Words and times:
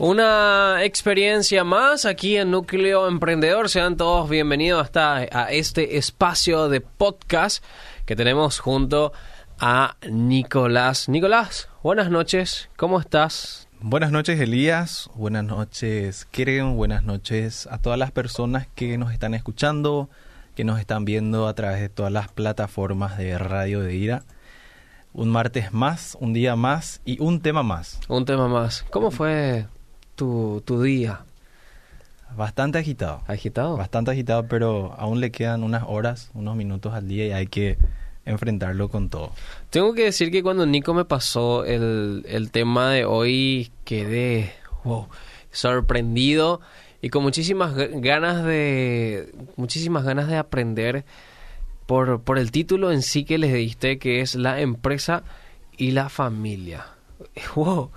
Una 0.00 0.82
experiencia 0.82 1.62
más 1.62 2.04
aquí 2.04 2.36
en 2.36 2.50
Núcleo 2.50 3.06
Emprendedor. 3.06 3.68
Sean 3.68 3.96
todos 3.96 4.28
bienvenidos 4.28 4.82
hasta 4.82 5.18
a 5.18 5.52
este 5.52 5.98
espacio 5.98 6.68
de 6.68 6.80
podcast 6.80 7.62
que 8.04 8.16
tenemos 8.16 8.58
junto 8.58 9.12
a 9.60 9.94
Nicolás. 10.10 11.08
Nicolás, 11.08 11.68
buenas 11.84 12.10
noches. 12.10 12.70
¿Cómo 12.76 12.98
estás? 12.98 13.68
Buenas 13.80 14.10
noches, 14.10 14.40
Elías. 14.40 15.10
Buenas 15.14 15.44
noches, 15.44 16.24
Keren. 16.24 16.76
Buenas 16.76 17.04
noches 17.04 17.68
a 17.70 17.78
todas 17.78 17.96
las 17.96 18.10
personas 18.10 18.66
que 18.74 18.98
nos 18.98 19.12
están 19.12 19.32
escuchando, 19.32 20.10
que 20.56 20.64
nos 20.64 20.80
están 20.80 21.04
viendo 21.04 21.46
a 21.46 21.54
través 21.54 21.80
de 21.80 21.88
todas 21.88 22.10
las 22.10 22.26
plataformas 22.32 23.16
de 23.16 23.38
Radio 23.38 23.80
de 23.80 23.94
Ira. 23.94 24.24
Un 25.12 25.30
martes 25.30 25.72
más, 25.72 26.16
un 26.18 26.32
día 26.32 26.56
más 26.56 27.00
y 27.04 27.22
un 27.22 27.40
tema 27.40 27.62
más. 27.62 28.00
Un 28.08 28.24
tema 28.24 28.48
más. 28.48 28.84
¿Cómo 28.90 29.12
fue 29.12 29.68
tu, 30.14 30.62
tu 30.64 30.82
día? 30.82 31.20
Bastante 32.36 32.78
agitado. 32.78 33.22
¿Agitado? 33.26 33.76
Bastante 33.76 34.10
agitado, 34.10 34.46
pero 34.48 34.94
aún 34.98 35.20
le 35.20 35.30
quedan 35.30 35.62
unas 35.62 35.84
horas, 35.86 36.30
unos 36.34 36.56
minutos 36.56 36.94
al 36.94 37.06
día 37.06 37.26
y 37.26 37.32
hay 37.32 37.46
que 37.46 37.78
enfrentarlo 38.24 38.88
con 38.88 39.08
todo. 39.08 39.32
Tengo 39.70 39.94
que 39.94 40.04
decir 40.04 40.30
que 40.30 40.42
cuando 40.42 40.66
Nico 40.66 40.94
me 40.94 41.04
pasó 41.04 41.64
el, 41.64 42.24
el 42.28 42.50
tema 42.50 42.90
de 42.90 43.04
hoy 43.04 43.70
quedé 43.84 44.52
wow, 44.84 45.08
sorprendido 45.50 46.60
y 47.02 47.10
con 47.10 47.22
muchísimas 47.22 47.74
ganas 47.74 48.44
de 48.44 49.32
muchísimas 49.56 50.04
ganas 50.04 50.26
de 50.28 50.36
aprender 50.36 51.04
por, 51.86 52.22
por 52.22 52.38
el 52.38 52.50
título 52.50 52.92
en 52.92 53.02
sí 53.02 53.24
que 53.24 53.38
les 53.38 53.52
diste 53.52 53.98
que 53.98 54.20
es 54.20 54.34
la 54.34 54.60
empresa 54.60 55.22
y 55.76 55.92
la 55.92 56.08
familia. 56.08 56.86
Wow. 57.54 57.90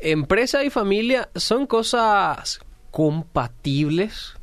Empresa 0.00 0.64
y 0.64 0.70
familia 0.70 1.28
son 1.34 1.66
cosas 1.66 2.60
compatibles. 2.90 4.34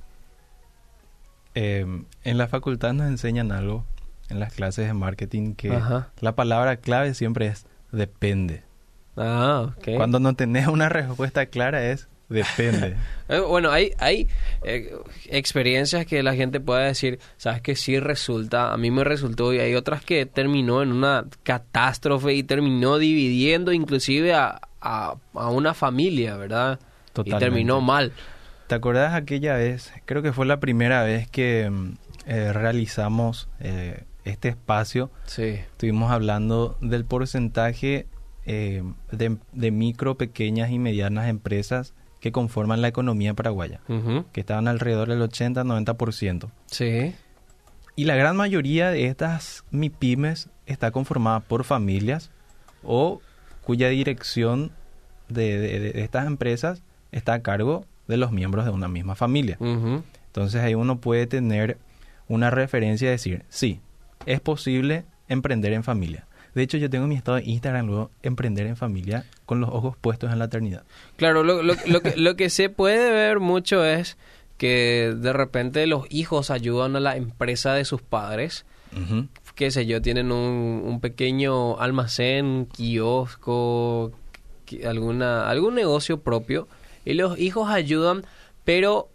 Eh, 1.55 1.85
en 2.23 2.37
la 2.37 2.47
facultad 2.47 2.93
nos 2.93 3.07
enseñan 3.07 3.51
algo, 3.51 3.85
en 4.29 4.39
las 4.39 4.53
clases 4.53 4.87
de 4.87 4.93
marketing, 4.93 5.55
que 5.55 5.71
Ajá. 5.71 6.11
la 6.21 6.35
palabra 6.35 6.77
clave 6.77 7.13
siempre 7.13 7.47
es 7.47 7.65
depende. 7.91 8.63
Ah, 9.15 9.73
ok. 9.75 9.95
Cuando 9.95 10.19
no 10.19 10.35
tenés 10.35 10.67
una 10.67 10.89
respuesta 10.89 11.47
clara 11.47 11.83
es 11.83 12.07
depende. 12.29 12.95
Eh, 13.29 13.39
Bueno, 13.39 13.71
hay, 13.71 13.91
hay 13.97 14.27
eh, 14.63 14.95
experiencias 15.25 16.05
que 16.05 16.23
la 16.23 16.33
gente 16.33 16.61
puede 16.61 16.85
decir, 16.85 17.19
sabes 17.35 17.61
que 17.61 17.75
sí 17.75 17.99
resulta, 17.99 18.71
a 18.71 18.77
mí 18.77 18.89
me 18.89 19.03
resultó 19.03 19.53
y 19.53 19.59
hay 19.59 19.75
otras 19.75 20.01
que 20.05 20.25
terminó 20.25 20.81
en 20.81 20.93
una 20.93 21.25
catástrofe 21.43 22.33
y 22.35 22.43
terminó 22.43 22.97
dividiendo 22.99 23.73
inclusive 23.73 24.33
a, 24.33 24.61
a, 24.81 25.15
a 25.33 25.49
una 25.49 25.73
familia, 25.73 26.35
¿verdad? 26.37 26.79
Y 27.23 27.31
terminó 27.31 27.81
mal. 27.81 28.13
¿Te 28.67 28.75
acordás 28.75 29.13
aquella 29.13 29.55
vez? 29.55 29.93
Creo 30.05 30.21
que 30.21 30.33
fue 30.33 30.45
la 30.45 30.59
primera 30.59 31.03
vez 31.03 31.29
que 31.29 31.69
mm, 31.69 31.93
eh, 32.27 32.53
realizamos 32.53 33.47
eh, 33.59 34.03
este 34.25 34.49
espacio. 34.49 35.09
Sí. 35.25 35.43
Estuvimos 35.43 36.11
hablando 36.11 36.77
del 36.81 37.05
porcentaje 37.05 38.07
eh, 38.45 38.83
de, 39.11 39.37
de 39.53 39.71
micro, 39.71 40.15
pequeñas 40.15 40.71
y 40.71 40.79
medianas 40.79 41.27
empresas 41.27 41.93
que 42.19 42.31
conforman 42.31 42.81
la 42.81 42.87
economía 42.87 43.33
paraguaya, 43.33 43.79
que 44.33 44.39
estaban 44.39 44.67
alrededor 44.67 45.07
del 45.07 45.21
80-90%. 45.21 46.49
Sí. 46.65 47.15
Y 47.95 48.05
la 48.05 48.15
gran 48.15 48.35
mayoría 48.35 48.89
de 48.89 49.05
estas 49.05 49.63
MIPIMES 49.71 50.49
está 50.65 50.91
conformada 50.91 51.41
por 51.41 51.63
familias 51.63 52.31
o 52.83 53.21
cuya 53.67 53.89
dirección 53.89 54.71
de, 55.27 55.57
de- 55.59 55.79
de 55.91 56.01
estas 56.01 56.25
empresas 56.25 56.81
está 57.11 57.33
a 57.33 57.41
cargo 57.41 57.85
de 58.07 58.15
los 58.15 58.31
miembros 58.31 58.63
de 58.63 58.71
una 58.71 58.87
misma 58.87 59.15
familia. 59.15 59.57
Entonces 59.59 60.61
ahí 60.61 60.73
uno 60.73 60.99
puede 61.01 61.27
tener 61.27 61.77
una 62.29 62.49
referencia 62.49 63.09
y 63.09 63.11
decir, 63.11 63.43
sí, 63.49 63.81
es 64.25 64.39
posible 64.39 65.03
emprender 65.27 65.73
en 65.73 65.83
familia. 65.83 66.25
De 66.55 66.63
hecho, 66.63 66.77
yo 66.77 66.89
tengo 66.89 67.03
en 67.03 67.09
mi 67.09 67.15
estado 67.15 67.37
de 67.37 67.43
Instagram 67.43 67.87
luego 67.87 68.09
emprender 68.23 68.67
en 68.67 68.77
familia 68.77 69.25
con 69.45 69.59
los 69.59 69.69
ojos 69.69 69.97
puestos 69.99 70.31
en 70.31 70.39
la 70.39 70.45
eternidad. 70.45 70.83
Claro, 71.17 71.43
lo, 71.43 71.61
lo, 71.61 71.73
lo 71.85 71.99
que, 72.01 72.15
lo 72.15 72.35
que 72.37 72.49
se 72.49 72.69
puede 72.69 73.11
ver 73.11 73.39
mucho 73.41 73.83
es 73.83 74.17
que 74.57 75.13
de 75.15 75.33
repente 75.33 75.85
los 75.87 76.05
hijos 76.09 76.49
ayudan 76.51 76.95
a 76.95 76.99
la 77.01 77.17
empresa 77.17 77.73
de 77.73 77.83
sus 77.83 78.01
padres. 78.01 78.65
Qué 79.57 79.71
sé 79.71 79.87
yo, 79.87 80.03
tienen 80.03 80.31
un, 80.31 80.83
un 80.85 80.99
pequeño 81.01 81.79
almacén, 81.79 82.67
kiosco, 82.67 84.11
alguna, 84.85 85.49
algún 85.49 85.73
negocio 85.73 86.21
propio 86.21 86.67
y 87.03 87.15
los 87.15 87.39
hijos 87.39 87.67
ayudan, 87.67 88.23
pero 88.63 89.09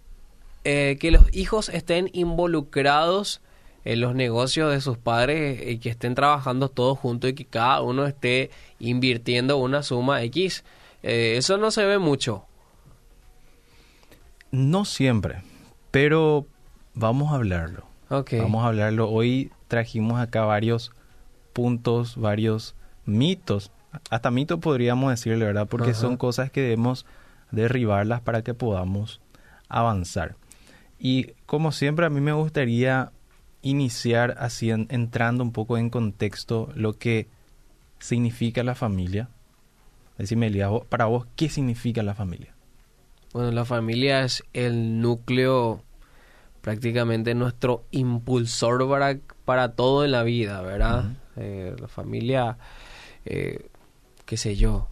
eh, 0.65 0.99
que 1.01 1.13
los 1.13 1.33
hijos 1.33 1.69
estén 1.69 2.11
involucrados 2.13 3.41
en 3.85 4.01
los 4.01 4.17
negocios 4.17 4.73
de 4.73 4.81
sus 4.81 4.99
padres 4.99 5.65
y 5.65 5.79
que 5.79 5.91
estén 5.91 6.17
trabajando 6.17 6.69
todos 6.69 6.99
juntos 6.99 7.31
y 7.31 7.35
que 7.35 7.45
cada 7.45 7.81
uno 7.81 8.05
esté 8.05 8.51
invirtiendo 8.81 9.59
una 9.59 9.85
suma 9.85 10.23
X. 10.25 10.65
Eh, 11.05 11.35
eso 11.37 11.57
no 11.57 11.71
se 11.71 11.85
ve 11.85 11.99
mucho. 11.99 12.47
No 14.51 14.85
siempre, 14.85 15.43
pero 15.93 16.47
vamos 16.95 17.31
a 17.31 17.37
hablarlo. 17.37 17.87
Vamos 18.09 18.65
a 18.65 18.69
hablarlo. 18.69 19.09
Hoy 19.09 19.51
trajimos 19.73 20.21
acá 20.21 20.45
varios 20.45 20.93
puntos, 21.55 22.19
varios 22.19 22.75
mitos. 23.07 23.71
Hasta 24.11 24.31
mitos 24.31 24.61
podríamos 24.61 25.09
decirle, 25.11 25.47
¿verdad? 25.47 25.67
Porque 25.67 25.93
Ajá. 25.93 26.01
son 26.01 26.19
cosas 26.19 26.51
que 26.51 26.61
debemos 26.61 27.07
derribarlas 27.53 28.21
para 28.21 28.43
que 28.43 28.53
podamos 28.53 29.23
avanzar. 29.71 30.37
Y 30.99 31.29
como 31.47 31.73
siempre, 31.73 32.05
a 32.05 32.11
mí 32.11 32.21
me 32.21 32.33
gustaría 32.35 33.13
iniciar 33.63 34.37
así 34.39 34.71
en- 34.71 34.89
entrando 34.91 35.43
un 35.43 35.53
poco 35.53 35.79
en 35.79 35.89
contexto 35.89 36.69
lo 36.75 36.99
que 36.99 37.29
significa 37.99 38.63
la 38.63 38.75
familia. 38.75 39.31
Decime, 40.19 40.49
Elías, 40.49 40.71
para 40.91 41.07
vos, 41.07 41.27
¿qué 41.35 41.49
significa 41.49 42.03
la 42.03 42.15
familia? 42.15 42.53
Bueno, 43.33 43.51
la 43.53 43.65
familia 43.65 44.23
es 44.23 44.45
el 44.53 45.01
núcleo, 45.01 45.83
prácticamente 46.63 47.35
nuestro 47.35 47.85
impulsor 47.91 48.89
para, 48.89 49.19
para 49.45 49.73
todo 49.73 50.05
en 50.05 50.13
la 50.13 50.23
vida, 50.23 50.63
¿verdad? 50.63 51.13
Eh, 51.37 51.75
la 51.79 51.89
familia, 51.89 52.57
eh, 53.27 53.67
qué 54.25 54.37
sé 54.37 54.57
yo, 54.57 54.87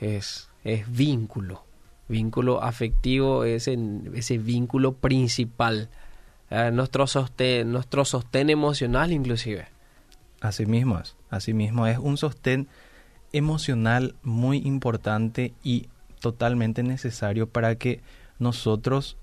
es, 0.00 0.50
es 0.64 0.90
vínculo, 0.92 1.64
vínculo 2.08 2.62
afectivo, 2.62 3.44
es 3.44 3.68
en- 3.68 4.10
ese 4.14 4.38
vínculo 4.38 4.92
principal, 4.92 5.88
eh, 6.50 6.70
nuestro, 6.72 7.06
sostén, 7.06 7.70
nuestro 7.72 8.04
sostén 8.04 8.50
emocional 8.50 9.12
inclusive. 9.12 9.66
Así 10.40 10.66
mismo 10.66 10.98
es, 10.98 11.16
así 11.30 11.52
mismo 11.54 11.86
es 11.86 11.98
un 11.98 12.16
sostén 12.16 12.68
emocional 13.32 14.14
muy 14.22 14.58
importante 14.58 15.52
y 15.62 15.88
totalmente 16.20 16.82
necesario 16.82 17.48
para 17.48 17.76
que 17.76 18.00
nosotros 18.38 19.16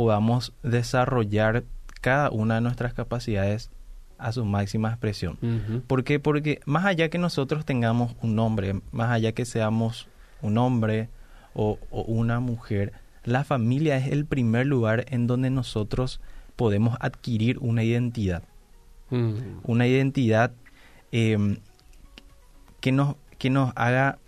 podamos 0.00 0.54
desarrollar 0.62 1.64
cada 2.00 2.30
una 2.30 2.54
de 2.54 2.62
nuestras 2.62 2.94
capacidades 2.94 3.70
a 4.16 4.32
su 4.32 4.46
máxima 4.46 4.88
expresión. 4.88 5.36
¿Por 5.86 6.04
qué? 6.04 6.18
Porque 6.18 6.60
más 6.64 6.86
allá 6.86 7.10
que 7.10 7.18
nosotros 7.18 7.66
tengamos 7.66 8.16
un 8.22 8.34
nombre, 8.34 8.80
más 8.92 9.10
allá 9.10 9.32
que 9.32 9.44
seamos 9.44 10.08
un 10.40 10.56
hombre 10.56 11.10
o, 11.52 11.78
o 11.90 12.00
una 12.00 12.40
mujer, 12.40 12.94
la 13.24 13.44
familia 13.44 13.98
es 13.98 14.10
el 14.10 14.24
primer 14.24 14.64
lugar 14.64 15.04
en 15.10 15.26
donde 15.26 15.50
nosotros 15.50 16.22
podemos 16.56 16.96
adquirir 16.98 17.58
una 17.58 17.84
identidad 17.84 18.42
una 19.10 19.86
identidad 19.86 20.52
eh, 21.12 21.58
que, 22.80 22.90
nos, 22.90 23.16
que 23.36 23.50
nos 23.50 23.74
haga 23.76 24.18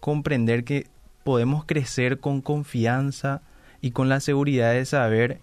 comprender 0.00 0.64
que 0.64 0.88
podemos 1.22 1.64
crecer 1.64 2.18
con 2.18 2.40
confianza 2.40 3.42
y 3.82 3.90
con 3.90 4.08
la 4.08 4.20
seguridad 4.20 4.72
de 4.72 4.86
saber 4.86 5.40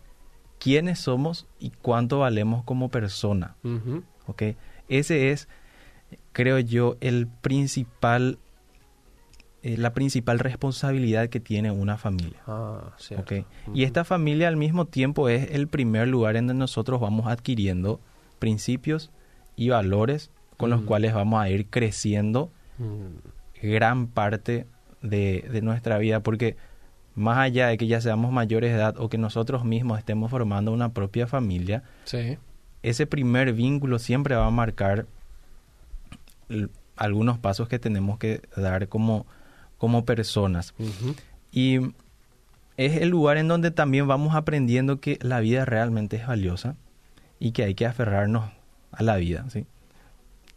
quiénes 0.60 0.98
somos 1.00 1.46
y 1.60 1.70
cuánto 1.70 2.20
valemos 2.20 2.64
como 2.64 2.90
persona. 2.90 3.56
¿ok? 4.26 4.44
Ese 4.88 5.32
es, 5.32 5.48
creo 6.32 6.58
yo, 6.58 6.96
el 7.02 7.28
principal, 7.28 8.40
eh, 9.62 9.78
la 9.78 9.94
principal 9.94 10.40
responsabilidad 10.40 11.28
que 11.28 11.42
tiene 11.42 11.70
una 11.70 11.98
familia. 11.98 12.42
Ah. 12.48 12.94
Y 13.74 13.84
esta 13.84 14.06
familia 14.06 14.48
al 14.48 14.58
mismo 14.58 14.86
tiempo 14.86 15.28
es 15.28 15.52
el 15.52 15.68
primer 15.68 16.08
lugar 16.08 16.38
en 16.38 16.48
donde 16.48 16.60
nosotros 16.60 17.02
vamos 17.02 17.28
adquiriendo 17.28 18.00
principios 18.40 19.12
y 19.58 19.70
valores 19.70 20.32
con 20.56 20.70
los 20.70 20.82
cuales 20.82 21.14
vamos 21.14 21.42
a 21.42 21.50
ir 21.50 21.68
creciendo 21.68 22.52
gran 23.62 24.08
parte 24.08 24.66
de, 25.02 25.46
de 25.52 25.62
nuestra 25.62 25.98
vida, 25.98 26.22
porque 26.22 26.56
más 27.20 27.38
allá 27.38 27.68
de 27.68 27.78
que 27.78 27.88
ya 27.88 28.02
seamos 28.02 28.32
mayores 28.32 28.72
de 28.72 28.78
edad 28.78 28.96
o 28.98 29.10
que 29.10 29.18
nosotros 29.18 29.64
mismos 29.66 30.00
estemos 30.00 30.32
formando 30.32 30.72
una 30.72 30.94
propia 30.94 31.28
familia, 31.28 31.84
Sí. 32.06 32.38
ese 32.82 33.06
primer 33.06 33.54
vínculo 33.54 34.00
siempre 34.00 34.36
va 34.36 34.46
a 34.48 34.52
marcar 34.52 35.06
algunos 36.96 37.38
pasos 37.38 37.68
que 37.68 37.80
tenemos 37.80 38.18
que 38.18 38.42
dar 38.56 38.88
como, 38.88 39.26
como 39.78 40.06
personas. 40.06 40.74
Y 41.52 41.80
es 42.78 42.98
el 43.02 43.10
lugar 43.10 43.38
en 43.38 43.48
donde 43.48 43.72
también 43.72 44.08
vamos 44.08 44.36
aprendiendo 44.36 45.00
que 45.00 45.20
la 45.22 45.40
vida 45.40 45.66
realmente 45.66 46.18
es 46.18 46.28
valiosa 46.28 46.76
y 47.40 47.52
que 47.52 47.64
hay 47.64 47.76
que 47.76 47.86
aferrarnos 47.86 48.50
a 48.92 49.04
la 49.04 49.16
vida, 49.18 49.46
¿sí? 49.50 49.66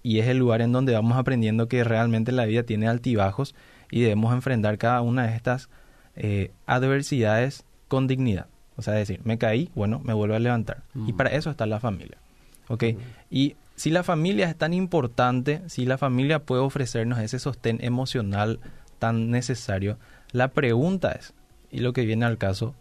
Y 0.04 0.18
es 0.18 0.26
el 0.26 0.38
lugar 0.38 0.62
en 0.62 0.72
donde 0.72 0.94
vamos 0.94 1.16
aprendiendo 1.16 1.68
que 1.68 1.84
realmente 1.84 2.32
la 2.32 2.44
vida 2.44 2.64
tiene 2.64 2.88
altibajos 2.88 3.54
y 3.90 4.00
debemos 4.00 4.32
enfrentar 4.34 4.78
cada 4.78 5.00
una 5.00 5.26
de 5.28 5.36
estas 5.36 5.68
eh, 6.16 6.50
adversidades 6.66 7.64
con 7.88 8.06
dignidad. 8.06 8.46
O 8.76 8.82
sea, 8.82 8.94
decir, 8.94 9.20
me 9.24 9.38
caí, 9.38 9.70
bueno, 9.74 10.00
me 10.02 10.14
vuelvo 10.14 10.34
a 10.34 10.38
levantar. 10.38 10.82
Y 11.06 11.12
para 11.12 11.30
eso 11.30 11.50
está 11.50 11.66
la 11.66 11.80
familia. 11.80 12.18
¿Ok? 12.68 12.84
Y 13.30 13.56
si 13.76 13.90
la 13.90 14.02
familia 14.02 14.48
es 14.48 14.56
tan 14.56 14.72
importante, 14.72 15.62
si 15.68 15.84
la 15.84 15.98
familia 15.98 16.44
puede 16.44 16.62
ofrecernos 16.62 17.18
ese 17.18 17.38
sostén 17.38 17.78
emocional 17.82 18.60
tan 18.98 19.30
necesario, 19.30 19.98
la 20.30 20.48
pregunta 20.48 21.12
es, 21.12 21.34
y 21.70 21.80
lo 21.80 21.92
que 21.92 22.04
viene 22.04 22.24
al 22.24 22.38
caso, 22.38 22.74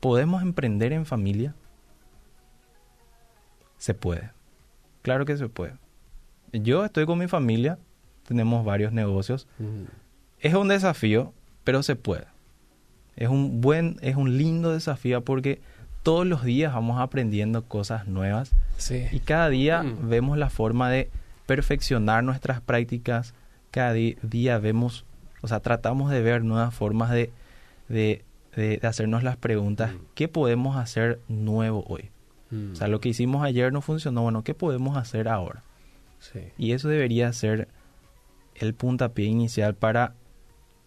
¿podemos 0.00 0.42
emprender 0.42 0.92
en 0.92 1.06
familia? 1.06 1.54
Se 3.78 3.94
puede. 3.94 4.30
Claro 5.02 5.24
que 5.24 5.36
se 5.36 5.48
puede. 5.48 5.74
Yo 6.52 6.84
estoy 6.84 7.06
con 7.06 7.18
mi 7.18 7.28
familia, 7.28 7.78
tenemos 8.26 8.64
varios 8.64 8.92
negocios. 8.92 9.48
Es 10.38 10.54
un 10.54 10.68
desafío, 10.68 11.32
pero 11.64 11.82
se 11.82 11.96
puede. 11.96 12.26
Es 13.16 13.28
un 13.28 13.60
buen, 13.60 13.96
es 14.00 14.16
un 14.16 14.38
lindo 14.38 14.72
desafío 14.72 15.22
porque 15.22 15.60
todos 16.02 16.26
los 16.26 16.44
días 16.44 16.74
vamos 16.74 17.00
aprendiendo 17.00 17.62
cosas 17.64 18.06
nuevas 18.08 18.52
y 18.90 19.20
cada 19.20 19.48
día 19.48 19.82
mm. 19.82 20.08
vemos 20.08 20.38
la 20.38 20.50
forma 20.50 20.90
de 20.90 21.10
perfeccionar 21.46 22.24
nuestras 22.24 22.60
prácticas, 22.60 23.34
cada 23.70 23.92
día 23.92 24.58
vemos, 24.58 25.04
o 25.40 25.48
sea, 25.48 25.60
tratamos 25.60 26.10
de 26.10 26.22
ver 26.22 26.44
nuevas 26.44 26.74
formas 26.74 27.10
de, 27.10 27.30
de, 27.88 28.24
de, 28.56 28.80
hacernos 28.82 29.22
las 29.22 29.36
preguntas, 29.36 29.92
mm. 29.92 29.98
¿qué 30.14 30.28
podemos 30.28 30.76
hacer 30.76 31.20
nuevo 31.28 31.84
hoy? 31.88 32.10
O 32.72 32.76
sea, 32.76 32.88
mm. 32.88 32.90
lo 32.90 33.00
que 33.00 33.08
hicimos 33.08 33.44
ayer 33.44 33.72
no 33.72 33.80
funcionó, 33.80 34.22
bueno, 34.22 34.44
¿qué 34.44 34.54
podemos 34.54 34.96
hacer 34.96 35.28
ahora? 35.28 35.62
Y 36.56 36.72
eso 36.72 36.88
debería 36.88 37.32
ser 37.32 37.68
el 38.54 38.74
puntapié 38.74 39.26
inicial 39.26 39.74
para 39.74 40.14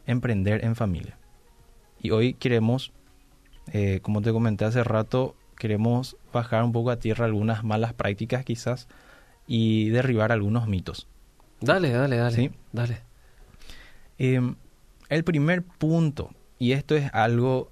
emprender 0.05 0.63
en 0.63 0.75
familia. 0.75 1.17
Y 2.05 2.11
hoy 2.11 2.35
queremos, 2.35 2.91
eh, 3.73 3.99
como 4.03 4.21
te 4.21 4.31
comenté 4.31 4.63
hace 4.63 4.83
rato, 4.83 5.35
queremos 5.57 6.17
bajar 6.31 6.63
un 6.63 6.71
poco 6.71 6.91
a 6.91 6.99
tierra 6.99 7.25
algunas 7.25 7.63
malas 7.63 7.93
prácticas 7.93 8.45
quizás 8.45 8.87
y 9.47 9.89
derribar 9.89 10.31
algunos 10.31 10.67
mitos. 10.67 11.07
Dale, 11.61 11.89
dale, 11.89 12.17
dale. 12.17 12.35
¿Sí? 12.35 12.51
Dale. 12.73 12.99
Em, 14.19 14.55
el 15.09 15.23
primer 15.23 15.63
punto, 15.63 16.29
y 16.59 16.73
esto 16.73 16.95
es 16.95 17.11
algo 17.11 17.71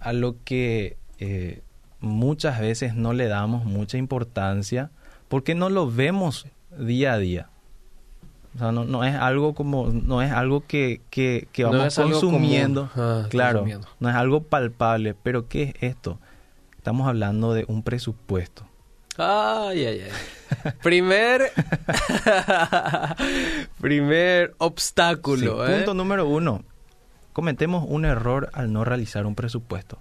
a 0.00 0.14
lo 0.14 0.42
que 0.44 0.96
eh, 1.18 1.60
muchas 2.00 2.60
veces 2.60 2.94
no 2.94 3.12
le 3.12 3.26
damos 3.26 3.66
mucha 3.66 3.98
importancia 3.98 4.92
porque 5.28 5.54
no 5.54 5.68
lo 5.68 5.90
vemos 5.90 6.46
día 6.78 7.12
a 7.12 7.18
día. 7.18 7.50
O 8.54 8.58
sea, 8.58 8.72
no, 8.72 8.84
no 8.84 9.04
es 9.04 9.14
algo 9.14 9.54
como, 9.54 9.88
no 9.88 10.22
es 10.22 10.30
algo 10.30 10.64
que, 10.66 11.00
que, 11.10 11.48
que 11.52 11.64
vamos 11.64 11.94
consumiendo. 11.94 12.88
Ah, 12.94 13.26
claro, 13.28 13.64
no 13.98 14.08
es 14.08 14.14
algo 14.14 14.44
palpable. 14.44 15.14
Pero 15.14 15.48
¿qué 15.48 15.62
es 15.62 15.74
esto? 15.80 16.18
Estamos 16.76 17.08
hablando 17.08 17.52
de 17.52 17.64
un 17.66 17.82
presupuesto. 17.82 18.64
Ay, 19.16 19.86
ay, 19.86 20.02
ay. 20.02 20.72
primer, 20.82 21.42
primer 23.80 24.54
obstáculo. 24.58 25.66
¿eh? 25.66 25.76
Punto 25.76 25.94
número 25.94 26.28
uno. 26.28 26.64
Cometemos 27.32 27.84
un 27.88 28.04
error 28.04 28.50
al 28.52 28.72
no 28.72 28.84
realizar 28.84 29.26
un 29.26 29.34
presupuesto. 29.34 29.98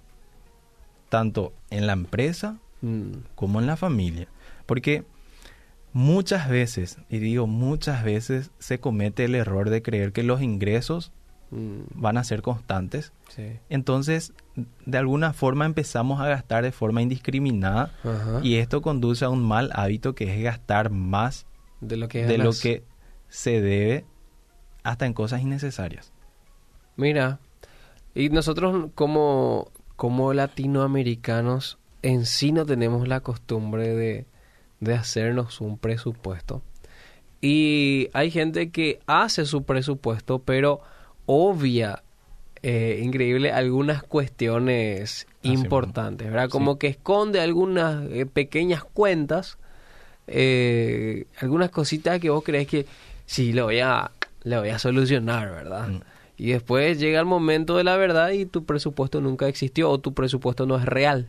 Tanto 1.09 1.53
en 1.71 1.87
la 1.87 1.93
empresa 1.93 2.57
mm. 2.81 3.11
como 3.35 3.59
en 3.59 3.65
la 3.65 3.77
familia. 3.77 4.27
Porque 4.65 5.05
Muchas 5.93 6.49
veces, 6.49 6.97
y 7.07 7.19
digo 7.19 7.45
muchas 7.45 8.03
veces, 8.03 8.51
se 8.57 8.79
comete 8.79 9.25
el 9.25 9.35
error 9.35 9.69
de 9.69 9.83
creer 9.83 10.11
que 10.11 10.23
los 10.23 10.41
ingresos 10.41 11.11
mm. 11.51 11.81
van 11.93 12.17
a 12.17 12.23
ser 12.23 12.41
constantes. 12.41 13.13
Entonces, 13.69 14.33
de 14.85 14.97
alguna 14.97 15.33
forma 15.33 15.65
empezamos 15.65 16.19
a 16.19 16.27
gastar 16.27 16.63
de 16.63 16.71
forma 16.71 17.01
indiscriminada 17.01 17.91
y 18.43 18.55
esto 18.55 18.81
conduce 18.81 19.25
a 19.25 19.29
un 19.29 19.43
mal 19.43 19.71
hábito 19.73 20.13
que 20.15 20.35
es 20.35 20.43
gastar 20.43 20.89
más 20.89 21.45
de 21.81 21.97
lo 21.97 22.07
que, 22.07 22.25
de 22.25 22.37
lo 22.37 22.51
que 22.51 22.83
se 23.27 23.61
debe 23.61 24.05
hasta 24.83 25.05
en 25.05 25.13
cosas 25.13 25.41
innecesarias. 25.41 26.11
Mira, 26.95 27.39
y 28.13 28.29
nosotros 28.29 28.89
como, 28.93 29.71
como 29.95 30.33
latinoamericanos 30.33 31.79
en 32.01 32.25
sí 32.25 32.51
no 32.51 32.65
tenemos 32.65 33.07
la 33.07 33.21
costumbre 33.21 33.95
de 33.95 34.27
de 34.83 34.93
hacernos 34.93 35.61
un 35.61 35.77
presupuesto. 35.77 36.61
Y 37.41 38.09
hay 38.13 38.31
gente 38.31 38.69
que 38.69 38.99
hace 39.05 39.45
su 39.45 39.63
presupuesto, 39.63 40.39
pero 40.39 40.79
obvia, 41.25 42.03
eh, 42.61 43.01
increíble, 43.03 43.51
algunas 43.51 44.01
cuestiones 44.01 45.27
importantes, 45.41 46.31
¿verdad? 46.31 46.49
Como 46.49 46.79
que 46.79 46.87
esconde 46.87 47.41
algunas 47.41 48.09
eh, 48.09 48.25
pequeñas 48.25 48.85
cuentas, 48.85 49.57
eh, 50.27 51.25
algunas 51.41 51.69
cositas 51.69 52.21
que 52.21 52.29
vos 52.29 52.45
crees 52.45 52.65
que 52.65 52.85
sí, 53.25 53.51
lo 53.51 53.65
voy 53.65 53.81
a, 53.81 54.11
le 54.43 54.57
voy 54.57 54.69
a 54.69 54.79
solucionar, 54.79 55.51
¿verdad? 55.51 55.89
Mm. 55.89 56.01
Y 56.37 56.51
después 56.51 56.97
llega 56.97 57.19
el 57.19 57.25
momento 57.25 57.75
de 57.75 57.83
la 57.83 57.97
verdad 57.97 58.29
y 58.29 58.45
tu 58.45 58.63
presupuesto 58.63 59.19
nunca 59.19 59.49
existió 59.49 59.89
o 59.89 59.99
tu 59.99 60.13
presupuesto 60.13 60.65
no 60.65 60.77
es 60.77 60.85
real. 60.85 61.27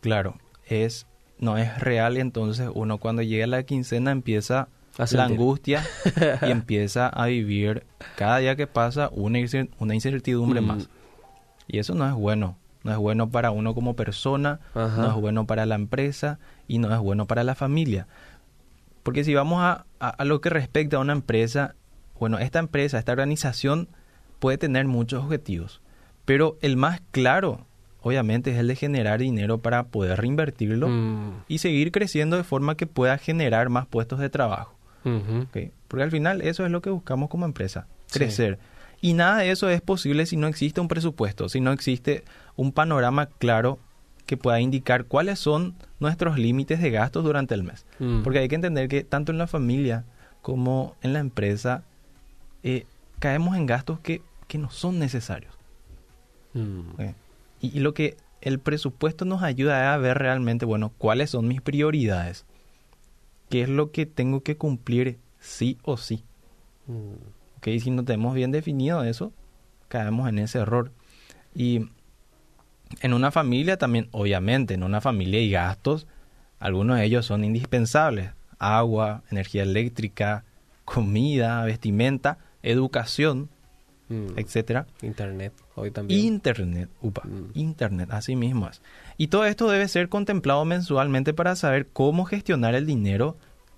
Claro, 0.00 0.36
es 0.66 1.07
no 1.38 1.58
es 1.58 1.78
real 1.78 2.16
y 2.16 2.20
entonces 2.20 2.70
uno 2.74 2.98
cuando 2.98 3.22
llega 3.22 3.46
la 3.46 3.62
quincena 3.62 4.10
empieza 4.10 4.68
la 5.12 5.24
angustia 5.24 5.84
y 6.42 6.50
empieza 6.50 7.08
a 7.08 7.26
vivir 7.26 7.86
cada 8.16 8.38
día 8.38 8.56
que 8.56 8.66
pasa 8.66 9.10
una, 9.12 9.38
una 9.78 9.94
incertidumbre 9.94 10.60
mm. 10.60 10.64
más. 10.64 10.88
Y 11.66 11.78
eso 11.78 11.94
no 11.94 12.06
es 12.06 12.14
bueno. 12.14 12.56
No 12.84 12.92
es 12.92 12.98
bueno 12.98 13.28
para 13.28 13.50
uno 13.50 13.74
como 13.74 13.94
persona, 13.94 14.60
no 14.74 15.08
es 15.08 15.14
bueno 15.14 15.46
para 15.46 15.66
la 15.66 15.74
empresa 15.74 16.38
y 16.68 16.78
no 16.78 16.94
es 16.94 17.00
bueno 17.00 17.26
para 17.26 17.44
la 17.44 17.54
familia. 17.54 18.06
Porque 19.02 19.24
si 19.24 19.34
vamos 19.34 19.60
a, 19.62 19.84
a, 19.98 20.24
lo 20.24 20.40
que 20.40 20.48
respecta 20.48 20.96
a 20.96 21.00
una 21.00 21.12
empresa, 21.12 21.74
bueno, 22.18 22.38
esta 22.38 22.60
empresa, 22.60 22.98
esta 22.98 23.12
organización 23.12 23.88
puede 24.38 24.58
tener 24.58 24.86
muchos 24.86 25.24
objetivos, 25.24 25.82
pero 26.24 26.56
el 26.60 26.76
más 26.76 27.02
claro 27.10 27.66
obviamente 28.08 28.50
es 28.50 28.58
el 28.58 28.68
de 28.68 28.76
generar 28.76 29.20
dinero 29.20 29.58
para 29.58 29.84
poder 29.84 30.20
reinvertirlo 30.20 30.88
mm. 30.88 31.44
y 31.48 31.58
seguir 31.58 31.92
creciendo 31.92 32.36
de 32.36 32.44
forma 32.44 32.76
que 32.76 32.86
pueda 32.86 33.18
generar 33.18 33.68
más 33.68 33.86
puestos 33.86 34.18
de 34.18 34.30
trabajo. 34.30 34.74
Porque 35.88 36.02
al 36.02 36.10
final 36.10 36.42
eso 36.42 36.66
es 36.66 36.70
lo 36.70 36.82
que 36.82 36.90
buscamos 36.90 37.30
como 37.30 37.46
empresa, 37.46 37.86
crecer. 38.12 38.58
Y 39.00 39.14
nada 39.14 39.38
de 39.38 39.50
eso 39.50 39.70
es 39.70 39.80
posible 39.80 40.26
si 40.26 40.36
no 40.36 40.48
existe 40.48 40.80
un 40.80 40.88
presupuesto, 40.88 41.48
si 41.48 41.60
no 41.60 41.72
existe 41.72 42.24
un 42.56 42.72
panorama 42.72 43.26
claro 43.26 43.78
que 44.26 44.36
pueda 44.36 44.60
indicar 44.60 45.06
cuáles 45.06 45.38
son 45.38 45.74
nuestros 46.00 46.38
límites 46.38 46.80
de 46.82 46.90
gastos 46.90 47.24
durante 47.24 47.54
el 47.54 47.62
mes. 47.62 47.86
Mm. 47.98 48.22
Porque 48.22 48.40
hay 48.40 48.48
que 48.48 48.56
entender 48.56 48.88
que 48.88 49.04
tanto 49.04 49.32
en 49.32 49.38
la 49.38 49.46
familia 49.46 50.04
como 50.42 50.96
en 51.00 51.14
la 51.14 51.20
empresa 51.20 51.84
eh, 52.62 52.84
caemos 53.18 53.56
en 53.56 53.66
gastos 53.66 54.00
que, 54.00 54.20
que 54.46 54.58
no 54.58 54.70
son 54.70 54.98
necesarios. 54.98 55.54
Mm. 56.52 57.00
Y, 57.60 57.80
lo 57.80 57.94
que 57.94 58.16
el 58.40 58.58
presupuesto 58.58 59.24
nos 59.24 59.42
ayuda 59.42 59.92
a 59.92 59.96
ver 59.98 60.18
realmente, 60.18 60.64
bueno, 60.64 60.92
cuáles 60.98 61.30
son 61.30 61.48
mis 61.48 61.60
prioridades. 61.60 62.44
¿Qué 63.48 63.62
es 63.62 63.68
lo 63.68 63.90
que 63.90 64.06
tengo 64.06 64.42
que 64.42 64.56
cumplir 64.56 65.18
sí 65.40 65.78
o 65.82 65.96
sí? 65.96 66.24
Mm. 66.86 67.14
Ok, 67.56 67.68
si 67.80 67.90
no 67.90 68.04
tenemos 68.04 68.34
bien 68.34 68.52
definido 68.52 69.02
eso, 69.02 69.32
caemos 69.88 70.28
en 70.28 70.38
ese 70.38 70.58
error. 70.58 70.92
Y 71.54 71.88
en 73.00 73.14
una 73.14 73.30
familia 73.30 73.76
también, 73.76 74.08
obviamente, 74.12 74.74
en 74.74 74.82
una 74.82 75.00
familia 75.00 75.40
hay 75.40 75.50
gastos, 75.50 76.06
algunos 76.60 76.98
de 76.98 77.04
ellos 77.04 77.26
son 77.26 77.44
indispensables. 77.44 78.30
Agua, 78.58 79.22
energía 79.30 79.62
eléctrica, 79.62 80.44
comida, 80.84 81.64
vestimenta, 81.64 82.38
educación, 82.62 83.50
Mm. 84.08 84.38
etcétera. 84.38 84.86
Internet, 85.02 85.52
hoy 85.74 85.90
también. 85.90 86.20
Internet, 86.20 86.88
upa, 87.02 87.22
mm. 87.24 87.50
Internet, 87.54 88.08
así 88.10 88.36
mismo 88.36 88.68
es. 88.68 88.80
Y 89.16 89.28
todo 89.28 89.44
esto 89.44 89.68
debe 89.68 89.86
ser 89.88 90.08
contemplado 90.08 90.64
mensualmente 90.64 91.34
para 91.34 91.56
saber 91.56 91.88
cómo 91.88 92.24
gestionar 92.24 92.74
el 92.74 92.86
dinero 92.86 93.36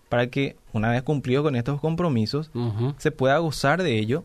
para 0.09 0.27
que 0.29 0.57
una 0.73 0.91
vez 0.91 1.03
cumplido 1.03 1.43
con 1.43 1.57
estos 1.57 1.81
compromisos 1.81 2.51
se 2.99 3.13
pueda 3.13 3.39
gozar 3.39 3.83
de 3.83 3.97
ello 3.99 4.25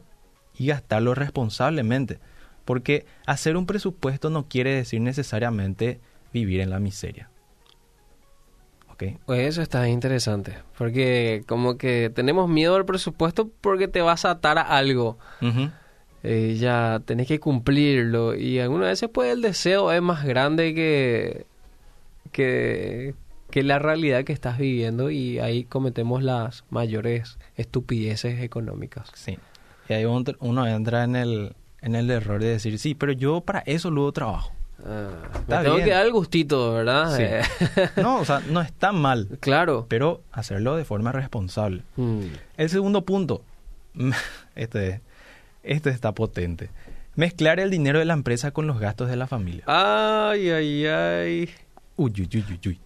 y 0.57 0.67
gastarlo 0.67 1.13
responsablemente. 1.13 2.19
Porque 2.65 3.05
hacer 3.27 3.55
un 3.55 3.67
presupuesto 3.67 4.31
no 4.31 4.47
quiere 4.47 4.73
decir 4.73 4.99
necesariamente 5.01 5.99
vivir 6.33 6.59
en 6.61 6.71
la 6.71 6.79
miseria. 6.79 7.29
Okay. 8.93 9.17
Pues 9.25 9.41
eso 9.41 9.61
está 9.61 9.87
interesante, 9.89 10.57
porque 10.77 11.43
como 11.47 11.77
que 11.77 12.09
tenemos 12.15 12.49
miedo 12.49 12.75
al 12.75 12.85
presupuesto 12.85 13.51
porque 13.59 13.89
te 13.89 14.01
vas 14.01 14.23
a 14.23 14.31
atar 14.31 14.57
a 14.57 14.61
algo. 14.61 15.17
Eh, 16.27 16.55
ya 16.59 17.01
tenés 17.05 17.27
que 17.27 17.39
cumplirlo 17.39 18.35
y 18.35 18.59
algunas 18.59 18.89
veces 18.89 19.09
pues 19.13 19.31
el 19.31 19.41
deseo 19.41 19.91
es 19.91 20.01
más 20.01 20.25
grande 20.25 20.73
que, 20.73 21.45
que, 22.31 23.13
que 23.51 23.63
la 23.63 23.79
realidad 23.79 24.23
que 24.23 24.33
estás 24.33 24.57
viviendo 24.57 25.11
y 25.11 25.39
ahí 25.39 25.63
cometemos 25.65 26.23
las 26.23 26.65
mayores 26.69 27.37
estupideces 27.57 28.41
económicas. 28.41 29.09
Sí. 29.13 29.37
Y 29.87 29.93
ahí 29.93 30.05
uno 30.05 30.23
uno 30.39 30.67
entra 30.67 31.03
en 31.03 31.15
el, 31.15 31.55
en 31.81 31.95
el 31.95 32.09
error 32.09 32.41
de 32.41 32.47
decir, 32.47 32.79
sí, 32.79 32.95
pero 32.95 33.11
yo 33.11 33.41
para 33.41 33.59
eso 33.59 33.91
luego 33.91 34.11
trabajo. 34.11 34.51
Ah, 34.83 35.09
Está 35.39 35.57
me 35.59 35.63
tengo 35.63 35.75
bien. 35.75 35.87
que 35.87 35.93
dar 35.93 36.05
el 36.05 36.11
gustito, 36.11 36.73
¿verdad? 36.73 37.15
Sí. 37.15 37.23
Eh, 37.23 37.89
No, 38.01 38.17
o 38.19 38.25
sea, 38.25 38.41
no 38.49 38.61
está 38.61 38.91
mal, 38.91 39.37
claro. 39.39 39.85
pero 39.87 40.21
hacerlo 40.31 40.75
de 40.75 40.85
forma 40.85 41.11
responsable. 41.11 41.83
Mm. 41.95 42.21
El 42.57 42.69
segundo 42.69 43.05
punto, 43.05 43.43
este, 44.55 45.01
este 45.65 45.89
está 45.89 46.13
potente. 46.13 46.69
Mezclar 47.15 47.59
el 47.59 47.69
dinero 47.71 47.99
de 47.99 48.05
la 48.05 48.13
empresa 48.13 48.51
con 48.51 48.67
los 48.67 48.79
gastos 48.79 49.09
de 49.09 49.15
la 49.15 49.27
familia. 49.27 49.63
Ay, 49.67 50.49
ay, 50.49 50.85
ay. 50.85 51.49
Uy, 51.95 52.11
uy, 52.17 52.29
uy, 52.33 52.45
uy, 52.49 52.59
uy. 52.67 52.79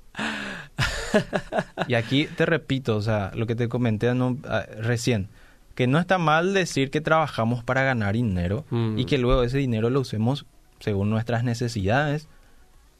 Y 1.87 1.95
aquí 1.95 2.27
te 2.37 2.45
repito, 2.45 2.95
o 2.95 3.01
sea, 3.01 3.31
lo 3.33 3.47
que 3.47 3.55
te 3.55 3.67
comenté 3.67 4.09
ah, 4.09 4.65
recién, 4.79 5.27
que 5.75 5.87
no 5.87 5.97
está 5.97 6.17
mal 6.17 6.53
decir 6.53 6.91
que 6.91 7.01
trabajamos 7.01 7.63
para 7.63 7.83
ganar 7.83 8.13
dinero 8.13 8.65
Mm. 8.69 8.99
y 8.99 9.05
que 9.05 9.17
luego 9.17 9.43
ese 9.43 9.57
dinero 9.57 9.89
lo 9.89 10.01
usemos 10.01 10.45
según 10.79 11.09
nuestras 11.09 11.43
necesidades 11.43 12.27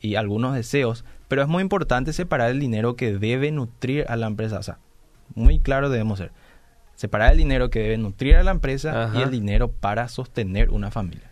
y 0.01 0.15
algunos 0.15 0.55
deseos, 0.55 1.05
pero 1.27 1.41
es 1.41 1.47
muy 1.47 1.61
importante 1.61 2.13
separar 2.13 2.49
el 2.51 2.59
dinero 2.59 2.95
que 2.95 3.17
debe 3.17 3.51
nutrir 3.51 4.05
a 4.09 4.15
la 4.15 4.27
empresa, 4.27 4.57
o 4.59 4.63
sea, 4.63 4.79
muy 5.35 5.59
claro 5.59 5.89
debemos 5.89 6.17
ser. 6.19 6.31
Separar 6.99 7.31
el 7.31 7.37
dinero 7.37 7.69
que 7.69 7.79
debe 7.79 7.97
nutrir 7.97 8.35
a 8.35 8.43
la 8.43 8.51
empresa 8.51 9.05
Ajá. 9.05 9.17
y 9.17 9.21
el 9.21 9.31
dinero 9.31 9.71
para 9.71 10.09
sostener 10.09 10.69
una 10.69 10.91
familia. 10.91 11.31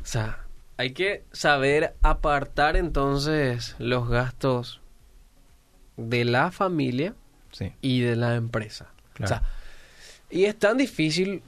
O 0.00 0.04
sea, 0.06 0.44
hay 0.76 0.92
que 0.92 1.24
saber 1.32 1.96
apartar 2.02 2.76
entonces 2.76 3.74
los 3.80 4.08
gastos 4.08 4.80
de 5.96 6.24
la 6.24 6.52
familia 6.52 7.16
Sí, 7.50 7.72
y 7.80 8.02
de 8.02 8.14
la 8.14 8.36
empresa. 8.36 8.92
claro. 9.14 9.24
O 9.24 9.38
sea, 9.40 9.48
y 10.30 10.44
es 10.44 10.56
tan 10.56 10.76
difícil, 10.78 11.42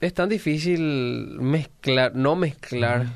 es 0.00 0.14
tan 0.14 0.30
difícil 0.30 0.80
mezclar, 1.40 2.14
no 2.14 2.34
mezclar, 2.34 3.08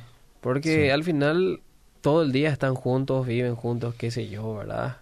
porque 0.43 0.85
Sí. 0.85 0.91
al 0.91 1.05
final 1.05 1.62
todo 2.03 2.21
el 2.23 2.33
día 2.33 2.51
están 2.51 2.75
juntos, 2.75 3.27
viven 3.27 3.55
juntos, 3.55 3.95
qué 3.95 4.11
sé 4.11 4.29
yo, 4.29 4.57
¿verdad? 4.57 4.99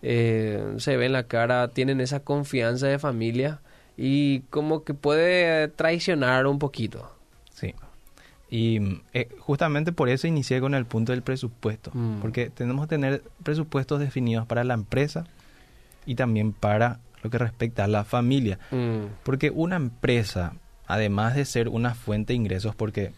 Eh, 0.00 0.62
se 0.78 0.96
ven 0.96 1.12
la 1.12 1.24
cara, 1.24 1.68
tienen 1.68 2.00
esa 2.00 2.20
confianza 2.20 2.86
de 2.86 2.98
familia 2.98 3.60
y 3.96 4.40
como 4.50 4.84
que 4.84 4.94
puede 4.94 5.68
traicionar 5.68 6.46
un 6.46 6.58
poquito. 6.58 7.10
Sí. 7.54 7.74
Y 8.50 9.00
eh, 9.12 9.28
justamente 9.40 9.92
por 9.92 10.08
eso 10.08 10.26
inicié 10.26 10.60
con 10.60 10.74
el 10.74 10.84
punto 10.86 11.12
del 11.12 11.22
presupuesto, 11.22 11.90
Mm. 11.94 12.20
porque 12.20 12.50
tenemos 12.50 12.86
que 12.86 12.90
tener 12.90 13.22
presupuestos 13.42 13.98
definidos 14.00 14.46
para 14.46 14.62
la 14.64 14.74
empresa 14.74 15.24
y 16.04 16.14
también 16.14 16.52
para 16.52 17.00
lo 17.22 17.30
que 17.30 17.38
respecta 17.38 17.84
a 17.84 17.88
la 17.88 18.04
familia. 18.04 18.58
Mm, 18.70 19.06
Porque 19.24 19.50
una 19.50 19.74
empresa, 19.76 20.52
además 20.86 21.34
de 21.34 21.44
ser 21.44 21.68
una 21.68 21.94
fuente 21.94 22.32
de 22.32 22.36
ingresos, 22.36 22.74
porque 22.76 23.10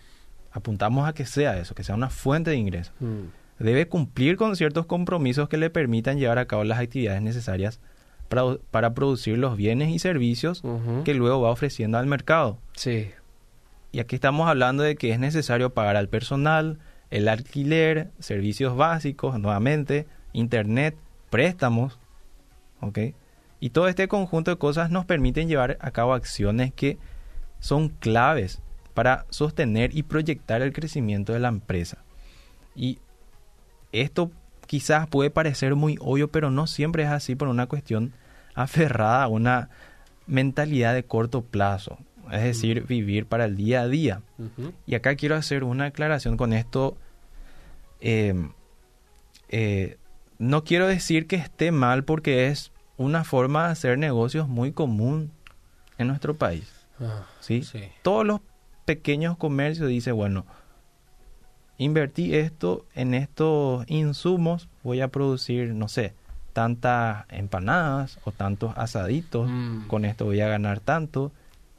apuntamos 0.50 1.06
a 1.06 1.12
que 1.12 1.26
sea 1.26 1.58
eso, 1.58 1.74
que 1.74 1.84
sea 1.84 1.94
una 1.94 2.08
fuente 2.08 2.50
de 2.50 2.56
ingresos, 2.56 2.94
mm. 3.00 3.62
debe 3.62 3.86
cumplir 3.86 4.36
con 4.36 4.56
ciertos 4.56 4.86
compromisos 4.86 5.50
que 5.50 5.58
le 5.58 5.68
permitan 5.68 6.18
llevar 6.18 6.38
a 6.38 6.46
cabo 6.46 6.64
las 6.64 6.78
actividades 6.78 7.20
necesarias 7.20 7.80
para, 8.28 8.56
para 8.70 8.94
producir 8.94 9.38
los 9.38 9.56
bienes 9.56 9.90
y 9.90 9.98
servicios 9.98 10.62
que 11.04 11.14
luego 11.14 11.40
va 11.42 11.50
ofreciendo 11.50 11.98
al 11.98 12.06
mercado. 12.06 12.58
Sí. 12.74 13.10
Y 13.92 14.00
aquí 14.00 14.14
estamos 14.14 14.48
hablando 14.48 14.82
de 14.82 14.96
que 14.96 15.12
es 15.12 15.18
necesario 15.18 15.72
pagar 15.74 15.96
al 15.96 16.08
personal, 16.08 16.78
el 17.10 17.28
alquiler, 17.28 18.10
servicios 18.18 18.76
básicos, 18.76 19.38
nuevamente, 19.40 20.06
internet, 20.32 20.96
préstamos, 21.30 21.98
¿ok? 22.80 22.98
Y 23.60 23.70
todo 23.70 23.88
este 23.88 24.08
conjunto 24.08 24.50
de 24.50 24.58
cosas 24.58 24.90
nos 24.90 25.04
permiten 25.04 25.48
llevar 25.48 25.78
a 25.80 25.90
cabo 25.90 26.14
acciones 26.14 26.72
que 26.72 26.98
son 27.60 27.88
claves 27.88 28.60
para 28.94 29.26
sostener 29.30 29.96
y 29.96 30.02
proyectar 30.02 30.62
el 30.62 30.72
crecimiento 30.72 31.32
de 31.32 31.40
la 31.40 31.48
empresa. 31.48 31.98
Y 32.76 32.98
esto 33.92 34.30
quizás 34.66 35.08
puede 35.08 35.30
parecer 35.30 35.74
muy 35.74 35.96
obvio, 36.00 36.28
pero 36.28 36.50
no 36.50 36.66
siempre 36.66 37.02
es 37.02 37.08
así 37.08 37.34
por 37.34 37.48
una 37.48 37.66
cuestión 37.66 38.12
aferrada 38.58 39.22
a 39.22 39.28
una 39.28 39.70
mentalidad 40.26 40.92
de 40.92 41.04
corto 41.04 41.42
plazo, 41.42 41.96
es 42.32 42.42
decir, 42.42 42.84
vivir 42.86 43.26
para 43.26 43.44
el 43.44 43.56
día 43.56 43.82
a 43.82 43.88
día. 43.88 44.22
Y 44.84 44.96
acá 44.96 45.14
quiero 45.14 45.36
hacer 45.36 45.62
una 45.62 45.86
aclaración 45.86 46.36
con 46.36 46.52
esto. 46.52 46.96
Eh, 48.00 48.34
eh, 49.48 49.96
no 50.38 50.64
quiero 50.64 50.88
decir 50.88 51.28
que 51.28 51.36
esté 51.36 51.70
mal 51.70 52.02
porque 52.04 52.48
es 52.48 52.72
una 52.96 53.22
forma 53.22 53.66
de 53.66 53.72
hacer 53.72 53.96
negocios 53.96 54.48
muy 54.48 54.72
común 54.72 55.30
en 55.96 56.08
nuestro 56.08 56.34
país. 56.34 56.68
Ah, 57.00 57.26
¿sí? 57.38 57.62
sí. 57.62 57.84
Todos 58.02 58.26
los 58.26 58.40
pequeños 58.84 59.36
comercios 59.36 59.88
dicen, 59.88 60.16
bueno, 60.16 60.46
invertí 61.78 62.34
esto 62.34 62.86
en 62.94 63.14
estos 63.14 63.84
insumos, 63.88 64.68
voy 64.82 65.00
a 65.00 65.08
producir, 65.08 65.74
no 65.74 65.86
sé, 65.86 66.14
tantas 66.58 67.24
empanadas 67.28 68.18
o 68.24 68.32
tantos 68.32 68.72
asaditos, 68.76 69.48
Mm. 69.48 69.86
con 69.86 70.04
esto 70.04 70.24
voy 70.24 70.40
a 70.40 70.48
ganar 70.48 70.80
tanto 70.80 71.30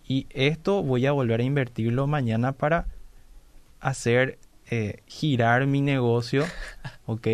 y 0.07 0.25
esto 0.29 0.81
voy 0.83 1.05
a 1.05 1.12
volver 1.12 1.41
a 1.41 1.43
invertirlo 1.43 2.07
mañana 2.07 2.53
para 2.53 2.86
hacer 3.81 4.39
eh, 4.71 5.01
girar 5.05 5.65
mi 5.67 5.81
negocio, 5.81 6.45
¿ok? 7.07 7.27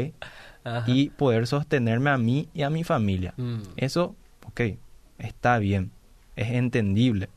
Ajá. 0.63 0.85
Y 0.89 1.09
poder 1.11 1.45
sostenerme 1.45 2.09
a 2.09 2.17
mí 2.17 2.49
y 2.55 2.63
a 2.63 2.71
mi 2.71 2.83
familia. 2.83 3.35
Mm. 3.37 3.59
Eso, 3.77 4.15
ok, 4.47 4.61
está 5.19 5.59
bien, 5.59 5.91
es 6.35 6.49
entendible, 6.49 7.29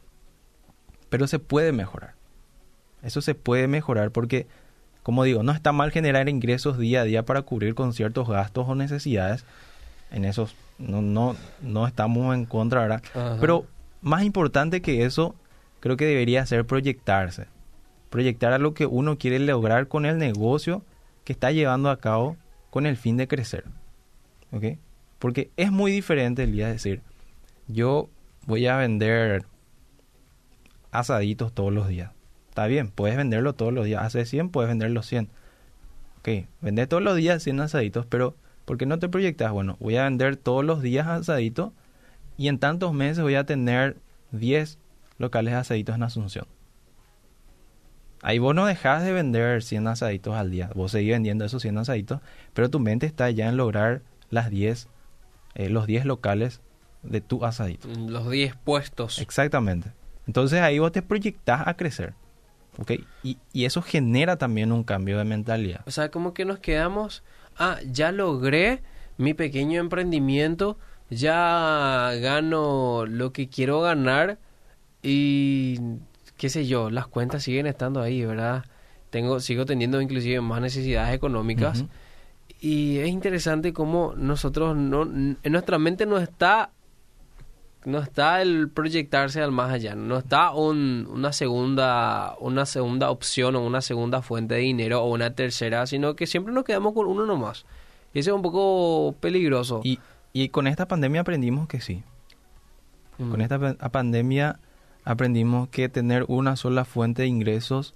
pero 1.10 1.26
se 1.26 1.38
puede 1.38 1.72
mejorar. 1.72 2.14
Eso 3.02 3.20
se 3.20 3.34
puede 3.34 3.68
mejorar 3.68 4.10
porque, 4.10 4.46
como 5.02 5.22
digo, 5.24 5.42
no 5.42 5.52
está 5.52 5.72
mal 5.72 5.90
generar 5.90 6.30
ingresos 6.30 6.78
día 6.78 7.02
a 7.02 7.04
día 7.04 7.24
para 7.26 7.42
cubrir 7.42 7.74
con 7.74 7.92
ciertos 7.92 8.26
gastos 8.26 8.66
o 8.68 8.74
necesidades. 8.74 9.44
En 10.10 10.24
esos 10.24 10.54
no, 10.78 11.02
no, 11.02 11.36
no 11.60 11.86
estamos 11.86 12.34
en 12.34 12.44
contra, 12.44 12.80
¿verdad? 12.80 13.02
Ajá. 13.14 13.36
Pero 13.40 13.66
más 14.00 14.22
importante 14.22 14.80
que 14.80 15.04
eso, 15.04 15.34
creo 15.80 15.96
que 15.96 16.06
debería 16.06 16.46
ser 16.46 16.66
proyectarse. 16.66 17.46
Proyectar 18.10 18.52
a 18.52 18.58
lo 18.58 18.74
que 18.74 18.86
uno 18.86 19.18
quiere 19.18 19.38
lograr 19.38 19.88
con 19.88 20.06
el 20.06 20.18
negocio 20.18 20.82
que 21.24 21.32
está 21.32 21.50
llevando 21.50 21.90
a 21.90 21.98
cabo 21.98 22.36
con 22.70 22.86
el 22.86 22.96
fin 22.96 23.16
de 23.16 23.28
crecer. 23.28 23.64
¿Ok? 24.52 24.78
Porque 25.18 25.50
es 25.56 25.70
muy 25.70 25.92
diferente 25.92 26.44
el 26.44 26.52
día 26.52 26.66
de 26.66 26.74
decir, 26.74 27.02
yo 27.66 28.08
voy 28.46 28.66
a 28.66 28.76
vender 28.76 29.44
asaditos 30.90 31.52
todos 31.52 31.72
los 31.72 31.88
días. 31.88 32.12
Está 32.48 32.66
bien, 32.66 32.90
puedes 32.90 33.16
venderlo 33.16 33.52
todos 33.52 33.72
los 33.72 33.84
días. 33.84 34.02
Hace 34.02 34.24
100, 34.24 34.50
puedes 34.50 34.68
vender 34.68 34.90
los 34.90 35.06
100. 35.06 35.28
Ok, 36.18 36.46
vender 36.60 36.88
todos 36.88 37.02
los 37.02 37.16
días 37.16 37.42
100 37.42 37.60
asaditos, 37.60 38.06
pero 38.06 38.34
¿por 38.68 38.76
qué 38.76 38.84
no 38.84 38.98
te 38.98 39.08
proyectas? 39.08 39.50
Bueno, 39.50 39.78
voy 39.80 39.96
a 39.96 40.04
vender 40.04 40.36
todos 40.36 40.62
los 40.62 40.82
días 40.82 41.06
asaditos 41.06 41.72
y 42.36 42.48
en 42.48 42.58
tantos 42.58 42.92
meses 42.92 43.22
voy 43.22 43.34
a 43.34 43.44
tener 43.44 43.96
10 44.32 44.78
locales 45.16 45.54
de 45.54 45.58
asaditos 45.58 45.94
en 45.94 46.02
Asunción. 46.02 46.46
Ahí 48.20 48.38
vos 48.38 48.54
no 48.54 48.66
dejás 48.66 49.04
de 49.04 49.14
vender 49.14 49.62
100 49.62 49.88
asaditos 49.88 50.34
al 50.34 50.50
día. 50.50 50.70
Vos 50.74 50.92
seguís 50.92 51.12
vendiendo 51.12 51.46
esos 51.46 51.62
100 51.62 51.78
asaditos, 51.78 52.20
pero 52.52 52.68
tu 52.68 52.78
mente 52.78 53.06
está 53.06 53.30
ya 53.30 53.48
en 53.48 53.56
lograr 53.56 54.02
las 54.28 54.50
10, 54.50 54.88
eh, 55.54 55.70
los 55.70 55.86
10 55.86 56.04
locales 56.04 56.60
de 57.02 57.22
tu 57.22 57.46
asadito. 57.46 57.88
Mm, 57.88 58.08
Los 58.10 58.30
10 58.30 58.54
puestos. 58.56 59.18
Exactamente. 59.18 59.92
Entonces 60.26 60.60
ahí 60.60 60.78
vos 60.78 60.92
te 60.92 61.00
proyectás 61.00 61.66
a 61.66 61.74
crecer. 61.74 62.12
¿Ok? 62.76 62.92
Y, 63.22 63.38
y 63.54 63.64
eso 63.64 63.80
genera 63.80 64.36
también 64.36 64.72
un 64.72 64.84
cambio 64.84 65.16
de 65.16 65.24
mentalidad. 65.24 65.80
O 65.86 65.90
sea, 65.90 66.10
como 66.10 66.34
que 66.34 66.44
nos 66.44 66.58
quedamos, 66.58 67.24
ah, 67.58 67.78
ya 67.90 68.12
logré 68.12 68.82
mi 69.16 69.34
pequeño 69.34 69.80
emprendimiento, 69.80 70.78
ya 71.10 72.12
gano 72.20 73.04
lo 73.06 73.32
que 73.32 73.48
quiero 73.48 73.80
ganar 73.80 74.38
y 75.02 75.78
qué 76.36 76.48
sé 76.48 76.66
yo, 76.66 76.90
las 76.90 77.06
cuentas 77.06 77.42
siguen 77.42 77.66
estando 77.66 78.00
ahí, 78.00 78.24
¿verdad? 78.24 78.64
Tengo, 79.10 79.40
sigo 79.40 79.66
teniendo 79.66 80.00
inclusive 80.00 80.40
más 80.40 80.60
necesidades 80.60 81.14
económicas 81.14 81.84
y 82.60 82.98
es 82.98 83.08
interesante 83.08 83.72
cómo 83.72 84.14
nosotros 84.16 84.76
no, 84.76 85.02
en 85.02 85.36
nuestra 85.44 85.78
mente 85.78 86.06
no 86.06 86.18
está 86.18 86.70
no 87.84 87.98
está 88.00 88.42
el 88.42 88.68
proyectarse 88.68 89.40
al 89.40 89.52
más 89.52 89.72
allá, 89.72 89.94
no 89.94 90.18
está 90.18 90.50
un- 90.52 91.08
una 91.10 91.32
segunda 91.32 92.34
una 92.40 92.66
segunda 92.66 93.10
opción 93.10 93.56
o 93.56 93.64
una 93.64 93.80
segunda 93.80 94.20
fuente 94.22 94.54
de 94.56 94.60
dinero 94.60 95.02
o 95.02 95.10
una 95.12 95.34
tercera, 95.34 95.86
sino 95.86 96.14
que 96.16 96.26
siempre 96.26 96.52
nos 96.52 96.64
quedamos 96.64 96.92
con 96.92 97.06
uno 97.06 97.24
nomás. 97.24 97.64
Y 98.14 98.18
eso 98.20 98.30
es 98.30 98.36
un 98.36 98.42
poco 98.42 99.14
peligroso. 99.20 99.80
Y, 99.84 99.98
y 100.32 100.48
con 100.48 100.66
esta 100.66 100.88
pandemia 100.88 101.20
aprendimos 101.22 101.68
que 101.68 101.80
sí. 101.80 102.02
Mm. 103.18 103.30
Con 103.30 103.40
esta 103.40 103.58
pa- 103.58 103.88
pandemia 103.90 104.58
aprendimos 105.04 105.68
que 105.68 105.88
tener 105.88 106.24
una 106.28 106.56
sola 106.56 106.84
fuente 106.84 107.22
de 107.22 107.28
ingresos 107.28 107.94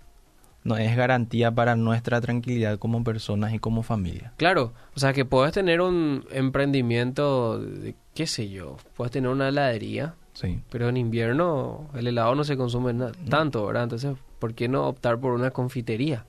no 0.64 0.76
es 0.76 0.96
garantía 0.96 1.50
para 1.50 1.74
nuestra 1.76 2.20
tranquilidad 2.20 2.78
como 2.78 3.02
personas 3.04 3.52
y 3.52 3.58
como 3.58 3.82
familia. 3.82 4.32
Claro, 4.36 4.72
o 4.94 5.00
sea 5.00 5.12
que 5.12 5.24
puedes 5.24 5.52
tener 5.52 5.80
un 5.80 6.24
emprendimiento, 6.30 7.58
de, 7.58 7.94
qué 8.14 8.26
sé 8.26 8.48
yo, 8.48 8.76
puedes 8.96 9.10
tener 9.12 9.30
una 9.30 9.48
heladería, 9.48 10.14
Sí. 10.34 10.60
pero 10.70 10.88
en 10.88 10.96
invierno 10.96 11.90
el 11.94 12.06
helado 12.06 12.34
no 12.34 12.44
se 12.44 12.56
consume 12.56 12.94
tanto, 13.28 13.66
¿verdad? 13.66 13.82
Entonces, 13.84 14.16
¿por 14.38 14.54
qué 14.54 14.68
no 14.68 14.86
optar 14.86 15.18
por 15.18 15.32
una 15.32 15.50
confitería? 15.50 16.24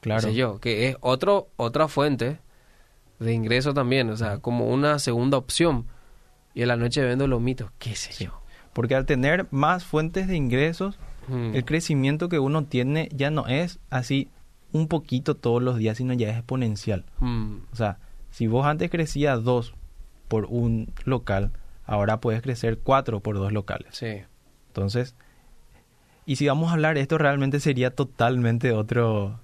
Claro. 0.00 0.20
Qué 0.22 0.26
sé 0.28 0.34
yo, 0.34 0.58
que 0.60 0.88
es 0.88 0.96
otro, 1.00 1.48
otra 1.56 1.86
fuente 1.88 2.38
de 3.18 3.32
ingreso 3.32 3.74
también, 3.74 4.10
o 4.10 4.16
sea, 4.16 4.38
como 4.38 4.68
una 4.68 4.98
segunda 4.98 5.36
opción. 5.38 5.86
Y 6.54 6.62
en 6.62 6.68
la 6.68 6.76
noche 6.76 7.02
vendo 7.04 7.26
los 7.28 7.40
mitos, 7.40 7.70
qué 7.78 7.94
sé 7.94 8.12
Sí. 8.12 8.24
yo. 8.24 8.40
Porque 8.72 8.94
al 8.94 9.06
tener 9.06 9.46
más 9.50 9.84
fuentes 9.84 10.26
de 10.28 10.36
ingresos, 10.36 10.98
Mm. 11.28 11.54
el 11.54 11.64
crecimiento 11.64 12.28
que 12.28 12.38
uno 12.38 12.64
tiene 12.64 13.08
ya 13.12 13.30
no 13.30 13.46
es 13.46 13.78
así 13.90 14.28
un 14.72 14.88
poquito 14.88 15.34
todos 15.34 15.62
los 15.62 15.78
días, 15.78 15.96
sino 15.96 16.12
ya 16.14 16.28
es 16.30 16.36
exponencial. 16.36 17.04
Mm. 17.20 17.56
O 17.72 17.76
sea, 17.76 17.98
si 18.30 18.46
vos 18.46 18.66
antes 18.66 18.90
crecías 18.90 19.42
dos 19.44 19.74
por 20.28 20.46
un 20.46 20.92
local, 21.04 21.52
ahora 21.86 22.20
puedes 22.20 22.42
crecer 22.42 22.78
cuatro 22.78 23.20
por 23.20 23.36
dos 23.36 23.52
locales. 23.52 23.88
Sí. 23.96 24.20
Entonces, 24.68 25.14
y 26.26 26.36
si 26.36 26.46
vamos 26.46 26.68
a 26.70 26.74
hablar, 26.74 26.98
esto 26.98 27.16
realmente 27.16 27.60
sería 27.60 27.90
totalmente 27.90 28.72
otro, 28.72 29.40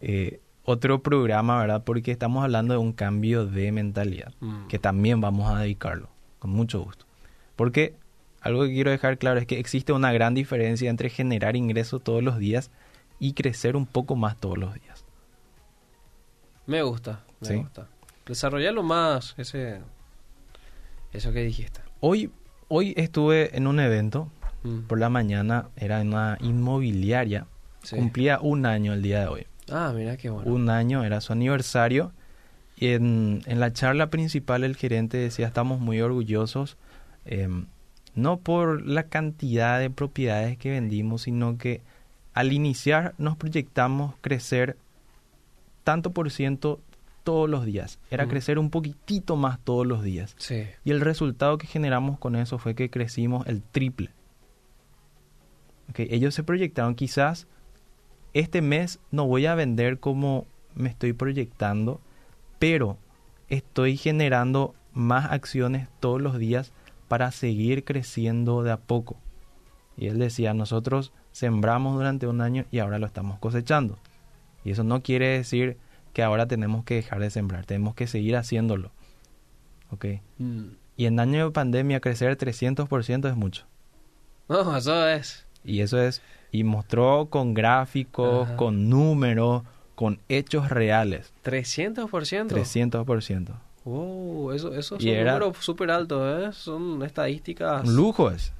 eh, 0.00 0.40
otro 0.64 1.02
programa, 1.02 1.60
¿verdad? 1.60 1.82
Porque 1.84 2.10
estamos 2.10 2.42
hablando 2.42 2.72
de 2.74 2.78
un 2.80 2.92
cambio 2.92 3.44
de 3.46 3.70
mentalidad, 3.72 4.32
Mm. 4.40 4.68
que 4.68 4.78
también 4.78 5.20
vamos 5.20 5.50
a 5.52 5.58
dedicarlo, 5.60 6.08
con 6.38 6.50
mucho 6.50 6.80
gusto. 6.82 7.04
Porque 7.56 7.94
algo 8.40 8.62
que 8.64 8.70
quiero 8.72 8.90
dejar 8.90 9.18
claro 9.18 9.38
es 9.40 9.46
que 9.46 9.58
existe 9.58 9.92
una 9.92 10.12
gran 10.12 10.34
diferencia 10.34 10.88
entre 10.90 11.10
generar 11.10 11.56
ingresos 11.56 12.02
todos 12.02 12.22
los 12.22 12.38
días 12.38 12.70
y 13.18 13.34
crecer 13.34 13.76
un 13.76 13.86
poco 13.86 14.16
más 14.16 14.36
todos 14.38 14.56
los 14.58 14.74
días. 14.74 15.04
Me 16.66 16.82
gusta, 16.82 17.20
me 17.40 17.48
Sí. 17.48 17.54
gusta. 17.56 17.86
Desarrollalo 18.26 18.82
más, 18.82 19.34
ese, 19.38 19.80
eso 21.12 21.32
que 21.32 21.42
dijiste. 21.42 21.80
Hoy, 22.00 22.30
hoy 22.68 22.94
estuve 22.96 23.56
en 23.56 23.66
un 23.66 23.80
evento, 23.80 24.30
Mm. 24.62 24.80
por 24.82 24.98
la 25.00 25.08
mañana, 25.08 25.68
era 25.76 26.00
en 26.00 26.08
una 26.08 26.36
inmobiliaria, 26.40 27.46
Sí. 27.82 27.96
cumplía 27.96 28.38
un 28.40 28.66
año 28.66 28.92
el 28.92 29.02
día 29.02 29.20
de 29.20 29.26
hoy. 29.26 29.46
Ah, 29.72 29.92
mira 29.94 30.16
qué 30.16 30.30
bueno. 30.30 30.50
un 30.52 30.68
año, 30.68 31.02
era 31.04 31.20
su 31.20 31.32
aniversario. 31.32 32.12
Y 32.76 32.88
en, 32.88 33.42
en 33.46 33.60
la 33.60 33.72
charla 33.72 34.08
principal 34.10 34.64
el 34.64 34.74
gerente 34.76 35.16
decía, 35.18 35.46
estamos 35.46 35.80
muy 35.80 36.00
orgullosos, 36.00 36.76
em, 37.24 37.66
no 38.20 38.38
por 38.38 38.86
la 38.86 39.04
cantidad 39.04 39.78
de 39.80 39.90
propiedades 39.90 40.56
que 40.58 40.70
vendimos, 40.70 41.22
sino 41.22 41.58
que 41.58 41.80
al 42.34 42.52
iniciar 42.52 43.14
nos 43.18 43.36
proyectamos 43.36 44.14
crecer 44.20 44.76
tanto 45.84 46.10
por 46.12 46.30
ciento 46.30 46.80
todos 47.24 47.48
los 47.50 47.64
días. 47.64 47.98
Era 48.10 48.26
Mm. 48.26 48.28
crecer 48.28 48.58
un 48.58 48.70
poquitito 48.70 49.36
más 49.36 49.58
todos 49.60 49.86
los 49.86 50.02
días. 50.02 50.34
Sí. 50.38 50.66
Y 50.84 50.90
el 50.90 51.00
resultado 51.00 51.58
que 51.58 51.66
generamos 51.66 52.18
con 52.18 52.36
eso 52.36 52.58
fue 52.58 52.74
que 52.74 52.90
crecimos 52.90 53.46
el 53.46 53.62
triple. 53.62 54.10
Ok, 55.90 56.00
Ellos 56.10 56.34
se 56.34 56.42
proyectaron 56.44 56.94
quizás 56.94 57.46
este 58.32 58.62
mes 58.62 59.00
no 59.10 59.26
voy 59.26 59.46
a 59.46 59.54
vender 59.56 59.98
como 59.98 60.46
me 60.74 60.88
estoy 60.88 61.12
proyectando, 61.12 62.00
pero 62.60 62.96
estoy 63.48 63.96
generando 63.96 64.74
más 64.92 65.30
acciones 65.32 65.88
todos 65.98 66.20
los 66.22 66.38
días 66.38 66.72
para 67.10 67.32
seguir 67.32 67.84
creciendo 67.84 68.62
de 68.62 68.70
a 68.70 68.76
poco. 68.76 69.16
Y 69.96 70.06
él 70.06 70.20
decía, 70.20 70.54
nosotros 70.54 71.12
sembramos 71.32 71.96
durante 71.96 72.28
un 72.28 72.40
año 72.40 72.66
y 72.70 72.78
ahora 72.78 73.00
lo 73.00 73.06
estamos 73.06 73.40
cosechando. 73.40 73.98
Y 74.64 74.70
eso 74.70 74.84
no 74.84 75.02
quiere 75.02 75.26
decir 75.26 75.76
que 76.12 76.22
ahora 76.22 76.46
tenemos 76.46 76.84
que 76.84 76.94
dejar 76.94 77.18
de 77.18 77.30
sembrar, 77.30 77.66
tenemos 77.66 77.96
que 77.96 78.06
seguir 78.06 78.36
haciéndolo. 78.36 78.92
¿Ok? 79.90 80.06
Mm. 80.38 80.66
Y 80.96 81.06
en 81.06 81.18
año 81.18 81.46
de 81.46 81.50
pandemia 81.50 81.98
crecer 81.98 82.38
300% 82.38 83.28
es 83.28 83.34
mucho. 83.34 83.66
No, 84.48 84.76
eso 84.76 85.08
es. 85.08 85.48
Y 85.64 85.80
eso 85.80 86.00
es, 86.00 86.22
y 86.52 86.62
mostró 86.62 87.26
con 87.28 87.54
gráficos, 87.54 88.46
Ajá. 88.46 88.56
con 88.56 88.88
números, 88.88 89.64
con 89.96 90.20
hechos 90.28 90.68
reales. 90.70 91.32
300%. 91.42 92.50
300%. 92.50 93.54
Wow, 93.84 94.52
eso, 94.52 94.74
eso 94.74 94.96
Y 94.96 95.00
son 95.04 95.08
era- 95.08 95.32
números 95.38 95.56
súper 95.64 95.90
altos, 95.90 96.42
¿eh? 96.42 96.52
Son 96.52 97.02
estadísticas. 97.02 97.88
Un 97.88 97.96
lujo 97.96 98.30
es. 98.30 98.52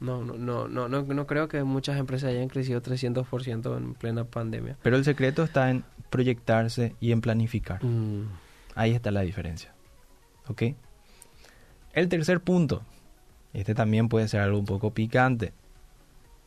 No, 0.00 0.22
no, 0.24 0.34
no, 0.34 0.68
no, 0.68 0.88
no, 0.88 1.02
no 1.02 1.26
creo 1.26 1.48
que 1.48 1.62
muchas 1.64 1.98
empresas 1.98 2.30
hayan 2.30 2.48
crecido 2.48 2.80
300% 2.82 3.76
en 3.76 3.94
plena 3.94 4.24
pandemia. 4.24 4.76
Pero 4.82 4.96
el 4.96 5.04
secreto 5.04 5.42
está 5.44 5.70
en 5.70 5.84
proyectarse 6.10 6.94
y 7.00 7.12
en 7.12 7.20
planificar. 7.20 7.82
Mm. 7.84 8.28
Ahí 8.74 8.92
está 8.92 9.10
la 9.10 9.20
diferencia. 9.20 9.72
¿Ok? 10.48 10.62
El 11.92 12.08
tercer 12.08 12.40
punto. 12.40 12.82
Este 13.52 13.74
también 13.74 14.08
puede 14.08 14.28
ser 14.28 14.40
algo 14.40 14.58
un 14.58 14.64
poco 14.66 14.92
picante. 14.92 15.52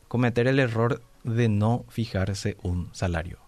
Cometer 0.08 0.46
el 0.46 0.58
error 0.58 1.02
de 1.24 1.48
no 1.48 1.84
fijarse 1.88 2.56
un 2.62 2.90
salario. 2.92 3.38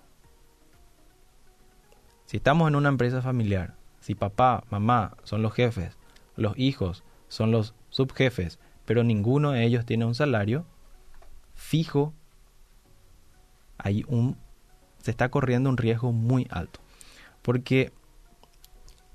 Si 2.26 2.36
estamos 2.38 2.68
en 2.68 2.76
una 2.76 2.88
empresa 2.88 3.20
familiar, 3.22 3.74
si 4.00 4.14
papá, 4.14 4.64
mamá 4.70 5.16
son 5.24 5.42
los 5.42 5.52
jefes, 5.52 5.96
los 6.36 6.58
hijos 6.58 7.04
son 7.28 7.50
los 7.50 7.74
subjefes, 7.90 8.58
pero 8.84 9.04
ninguno 9.04 9.52
de 9.52 9.64
ellos 9.64 9.86
tiene 9.86 10.04
un 10.04 10.14
salario 10.14 10.66
fijo, 11.54 12.14
hay 13.78 14.04
un 14.08 14.36
se 15.02 15.10
está 15.10 15.30
corriendo 15.30 15.70
un 15.70 15.76
riesgo 15.76 16.12
muy 16.12 16.46
alto. 16.50 16.80
Porque 17.42 17.92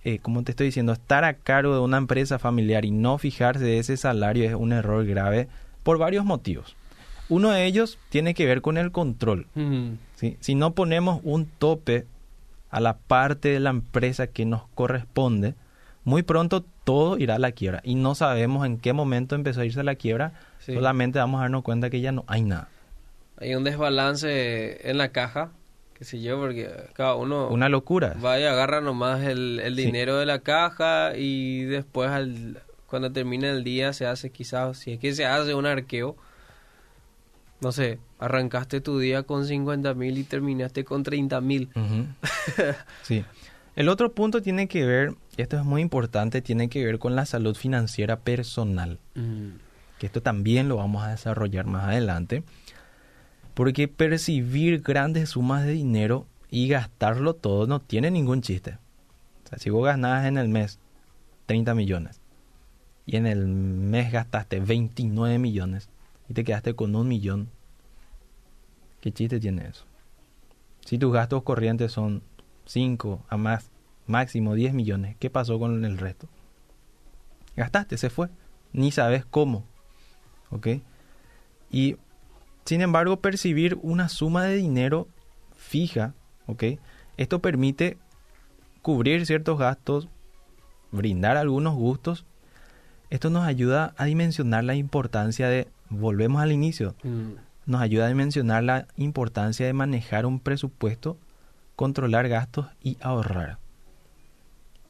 eh, 0.03 0.19
como 0.19 0.43
te 0.43 0.51
estoy 0.51 0.67
diciendo, 0.67 0.93
estar 0.93 1.23
a 1.23 1.33
cargo 1.33 1.73
de 1.73 1.79
una 1.79 1.97
empresa 1.97 2.37
familiar 2.37 2.85
y 2.85 2.91
no 2.91 3.17
fijarse 3.17 3.63
de 3.63 3.79
ese 3.79 3.97
salario 3.97 4.43
es 4.45 4.53
un 4.53 4.71
error 4.71 5.05
grave 5.05 5.47
por 5.83 5.97
varios 5.97 6.25
motivos. 6.25 6.75
Uno 7.27 7.49
de 7.49 7.65
ellos 7.65 7.97
tiene 8.09 8.35
que 8.35 8.45
ver 8.45 8.61
con 8.61 8.77
el 8.77 8.91
control. 8.91 9.47
Mm. 9.55 9.93
¿sí? 10.15 10.37
Si 10.41 10.53
no 10.53 10.73
ponemos 10.75 11.21
un 11.23 11.47
tope 11.47 12.05
a 12.75 12.79
la 12.81 12.97
parte 12.97 13.49
de 13.49 13.59
la 13.59 13.69
empresa 13.69 14.27
que 14.27 14.45
nos 14.45 14.67
corresponde, 14.75 15.55
muy 16.03 16.23
pronto 16.23 16.63
todo 16.83 17.17
irá 17.17 17.35
a 17.35 17.39
la 17.39 17.51
quiebra 17.51 17.81
y 17.83 17.95
no 17.95 18.15
sabemos 18.15 18.65
en 18.65 18.77
qué 18.77 18.93
momento 18.93 19.33
empezó 19.35 19.61
a 19.61 19.65
irse 19.65 19.79
a 19.79 19.83
la 19.83 19.95
quiebra, 19.95 20.33
Sí. 20.59 20.73
solamente 20.73 21.19
vamos 21.19 21.39
a 21.39 21.43
darnos 21.43 21.63
cuenta 21.63 21.89
que 21.89 22.01
ya 22.01 22.11
no 22.11 22.23
hay 22.27 22.41
nada. 22.41 22.67
Hay 23.37 23.53
un 23.55 23.63
desbalance 23.63 24.89
en 24.89 24.97
la 24.97 25.09
caja, 25.09 25.51
qué 25.97 26.05
sé 26.05 26.21
yo, 26.21 26.39
porque 26.39 26.69
cada 26.93 27.15
uno 27.15 27.47
Una 27.49 27.69
locura. 27.69 28.15
va 28.23 28.39
y 28.39 28.43
agarra 28.43 28.81
nomás 28.81 29.23
el, 29.23 29.59
el 29.63 29.75
Sí. 29.75 29.85
dinero 29.85 30.17
de 30.17 30.25
la 30.25 30.39
caja 30.39 31.15
y 31.17 31.63
después 31.65 32.09
al, 32.09 32.59
cuando 32.87 33.11
termina 33.11 33.49
el 33.49 33.63
día 33.63 33.93
se 33.93 34.05
hace 34.05 34.29
quizás, 34.31 34.77
si 34.77 34.93
es 34.93 34.99
que 34.99 35.13
se 35.13 35.25
hace 35.25 35.53
un 35.55 35.65
arqueo, 35.65 36.15
no 37.65 37.71
sé, 37.71 37.97
arrancaste 38.19 38.79
tu 38.79 38.99
día 38.99 39.23
con 39.23 39.47
50 39.47 39.95
mil 39.95 40.19
y 40.19 40.23
terminaste 40.23 40.85
con 40.85 41.01
30 41.01 41.41
mil. 41.41 41.69
Sí. 43.01 43.25
El 43.75 43.89
otro 43.89 44.13
punto 44.13 44.43
tiene 44.43 44.67
que 44.67 44.85
ver, 44.85 45.15
esto 45.35 45.57
es 45.57 45.65
muy 45.65 45.81
importante, 45.81 46.43
tiene 46.43 46.69
que 46.69 46.85
ver 46.85 46.99
con 46.99 47.15
la 47.15 47.25
salud 47.25 47.55
financiera 47.55 48.19
personal. 48.19 48.99
Que 49.97 50.05
esto 50.05 50.21
también 50.21 50.69
lo 50.69 50.75
vamos 50.75 51.03
a 51.03 51.09
desarrollar 51.09 51.65
más 51.65 51.85
adelante. 51.85 52.43
Porque 53.55 53.87
percibir 53.87 54.81
grandes 54.81 55.29
sumas 55.29 55.65
de 55.65 55.71
dinero 55.71 56.27
y 56.51 56.67
gastarlo 56.67 57.33
todo 57.33 57.65
no 57.65 57.79
tiene 57.79 58.11
ningún 58.11 58.43
chiste. 58.43 58.77
O 59.43 59.49
sea, 59.49 59.57
si 59.57 59.71
vos 59.71 59.83
ganás 59.83 60.27
en 60.27 60.37
el 60.37 60.49
mes 60.49 60.77
30 61.47 61.73
millones 61.73 62.21
y 63.07 63.15
en 63.15 63.25
el 63.25 63.47
mes 63.47 64.11
gastaste 64.11 64.59
29 64.59 65.39
millones 65.39 65.89
y 66.29 66.33
te 66.33 66.43
quedaste 66.43 66.75
con 66.75 66.95
un 66.95 67.07
millón, 67.07 67.49
¿qué 69.05 69.11
chiste 69.11 69.39
tiene 69.39 69.67
eso? 69.67 69.85
Si 70.83 70.97
tus 70.97 71.13
gastos 71.13 71.43
corrientes 71.43 71.91
son 71.91 72.23
5 72.65 73.23
a 73.29 73.37
más, 73.37 73.69
máximo 74.07 74.55
10 74.55 74.73
millones, 74.73 75.15
¿qué 75.19 75.29
pasó 75.29 75.59
con 75.59 75.85
el 75.85 75.99
resto? 75.99 76.27
Gastaste, 77.55 77.99
se 77.99 78.09
fue. 78.09 78.29
Ni 78.73 78.89
sabes 78.89 79.23
cómo. 79.23 79.63
¿Ok? 80.49 80.69
Y 81.69 81.97
sin 82.65 82.81
embargo, 82.81 83.17
percibir 83.17 83.77
una 83.83 84.09
suma 84.09 84.45
de 84.45 84.55
dinero 84.55 85.07
fija, 85.55 86.15
¿ok? 86.47 86.63
Esto 87.17 87.43
permite 87.43 87.99
cubrir 88.81 89.27
ciertos 89.27 89.59
gastos, 89.59 90.09
brindar 90.91 91.37
algunos 91.37 91.75
gustos. 91.75 92.25
Esto 93.11 93.29
nos 93.29 93.45
ayuda 93.45 93.93
a 93.97 94.05
dimensionar 94.05 94.63
la 94.63 94.73
importancia 94.73 95.47
de, 95.47 95.67
volvemos 95.91 96.41
al 96.41 96.51
inicio, 96.51 96.95
Mm. 97.03 97.33
Nos 97.65 97.81
ayuda 97.81 98.05
a 98.05 98.09
dimensionar 98.09 98.63
la 98.63 98.87
importancia 98.97 99.65
de 99.65 99.73
manejar 99.73 100.25
un 100.25 100.39
presupuesto, 100.39 101.17
controlar 101.75 102.27
gastos 102.29 102.67
y 102.81 102.97
ahorrar. 103.01 103.57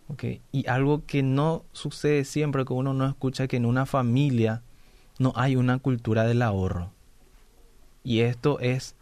¿Ok? 0.07 0.23
Y 0.51 0.67
algo 0.67 1.05
que 1.05 1.23
no 1.23 1.63
sucede 1.71 2.25
siempre, 2.25 2.65
que 2.65 2.73
uno 2.73 2.93
no 2.93 3.07
escucha 3.07 3.47
que 3.47 3.57
en 3.57 3.65
una 3.65 3.85
familia 3.85 4.61
no 5.17 5.33
hay 5.35 5.55
una 5.55 5.79
cultura 5.79 6.25
del 6.25 6.41
ahorro. 6.41 6.91
Y 8.03 8.19
esto 8.19 8.59
es 8.59 8.95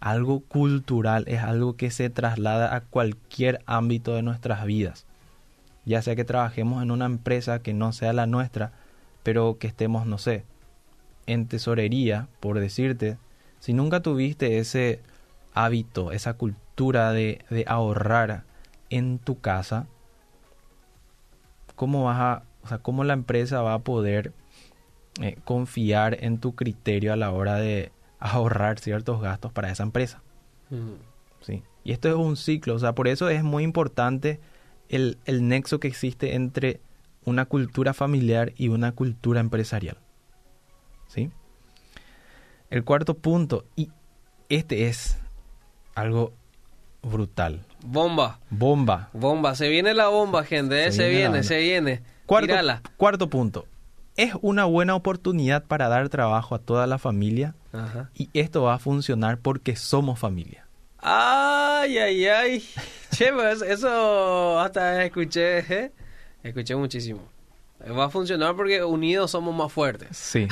algo 0.00 0.40
cultural, 0.40 1.24
es 1.26 1.42
algo 1.42 1.76
que 1.76 1.90
se 1.90 2.08
traslada 2.10 2.74
a 2.74 2.80
cualquier 2.80 3.60
ámbito 3.66 4.14
de 4.14 4.22
nuestras 4.22 4.64
vidas. 4.64 5.04
Ya 5.84 6.00
sea 6.02 6.16
que 6.16 6.24
trabajemos 6.24 6.82
en 6.82 6.90
una 6.90 7.06
empresa 7.06 7.60
que 7.60 7.74
no 7.74 7.92
sea 7.92 8.12
la 8.12 8.26
nuestra, 8.26 8.72
pero 9.22 9.58
que 9.58 9.66
estemos, 9.66 10.06
no 10.06 10.18
sé, 10.18 10.44
en 11.26 11.46
tesorería, 11.46 12.28
por 12.40 12.58
decirte, 12.58 13.18
si 13.60 13.72
nunca 13.72 14.00
tuviste 14.00 14.58
ese 14.58 15.00
hábito, 15.54 16.12
esa 16.12 16.34
cultura 16.34 17.12
de, 17.12 17.44
de 17.50 17.64
ahorrar 17.66 18.44
en 18.90 19.18
tu 19.18 19.40
casa, 19.40 19.86
¿cómo 21.74 22.04
vas 22.04 22.20
a, 22.20 22.42
o 22.62 22.68
sea, 22.68 22.78
cómo 22.78 23.04
la 23.04 23.12
empresa 23.12 23.62
va 23.62 23.74
a 23.74 23.78
poder 23.80 24.32
eh, 25.20 25.36
confiar 25.44 26.22
en 26.24 26.38
tu 26.38 26.54
criterio 26.54 27.12
a 27.12 27.16
la 27.16 27.30
hora 27.30 27.56
de 27.56 27.92
ahorrar 28.18 28.78
ciertos 28.78 29.20
gastos 29.20 29.52
para 29.52 29.70
esa 29.70 29.82
empresa? 29.82 30.22
Sí. 31.40 31.62
Y 31.84 31.92
esto 31.92 32.08
es 32.08 32.14
un 32.14 32.36
ciclo, 32.36 32.74
o 32.74 32.78
sea, 32.78 32.94
por 32.94 33.08
eso 33.08 33.28
es 33.28 33.42
muy 33.44 33.62
importante 33.62 34.40
el, 34.88 35.18
el 35.24 35.46
nexo 35.46 35.80
que 35.80 35.88
existe 35.88 36.34
entre 36.34 36.80
una 37.24 37.44
cultura 37.46 37.94
familiar 37.94 38.52
y 38.56 38.68
una 38.68 38.92
cultura 38.92 39.40
empresarial. 39.40 39.98
¿Sí? 41.08 41.30
El 42.70 42.84
cuarto 42.84 43.14
punto, 43.14 43.64
y 43.76 43.90
este 44.48 44.88
es 44.88 45.18
algo 45.94 46.32
brutal. 47.02 47.64
Bomba. 47.84 48.40
Bomba. 48.50 49.10
Bomba. 49.12 49.54
Se 49.54 49.68
viene 49.68 49.94
la 49.94 50.08
bomba, 50.08 50.44
gente. 50.44 50.86
¿eh? 50.86 50.92
Se, 50.92 51.08
viene, 51.08 51.42
se 51.42 51.58
viene. 51.58 52.02
Cuarto, 52.26 52.54
cuarto 52.96 53.30
punto. 53.30 53.66
Es 54.16 54.32
una 54.40 54.64
buena 54.64 54.94
oportunidad 54.94 55.64
para 55.64 55.88
dar 55.88 56.08
trabajo 56.08 56.54
a 56.54 56.58
toda 56.58 56.86
la 56.86 56.98
familia 56.98 57.54
y 58.14 58.30
esto 58.32 58.62
va 58.62 58.74
a 58.74 58.78
funcionar 58.78 59.38
porque 59.38 59.76
somos 59.76 60.18
familia. 60.18 60.66
Ay, 60.98 61.98
ay, 61.98 62.26
ay. 62.26 62.64
che, 63.10 63.32
pues, 63.32 63.62
eso 63.62 64.58
hasta 64.58 65.04
escuché, 65.04 65.58
¿eh? 65.58 65.92
escuché 66.42 66.74
muchísimo. 66.74 67.20
Va 67.80 68.06
a 68.06 68.10
funcionar 68.10 68.56
porque 68.56 68.82
unidos 68.82 69.30
somos 69.30 69.54
más 69.54 69.72
fuertes. 69.72 70.16
Sí. 70.16 70.48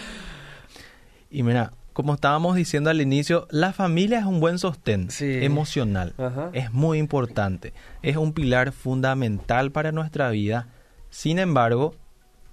y 1.30 1.42
mira, 1.42 1.72
como 1.92 2.14
estábamos 2.14 2.56
diciendo 2.56 2.90
al 2.90 3.00
inicio, 3.00 3.46
la 3.50 3.72
familia 3.72 4.20
es 4.20 4.24
un 4.24 4.40
buen 4.40 4.58
sostén 4.58 5.08
emocional. 5.20 6.14
Es 6.52 6.72
muy 6.72 6.98
importante. 6.98 7.74
Es 8.02 8.16
un 8.16 8.32
pilar 8.32 8.72
fundamental 8.72 9.70
para 9.70 9.92
nuestra 9.92 10.30
vida. 10.30 10.68
Sin 11.10 11.38
embargo, 11.38 11.94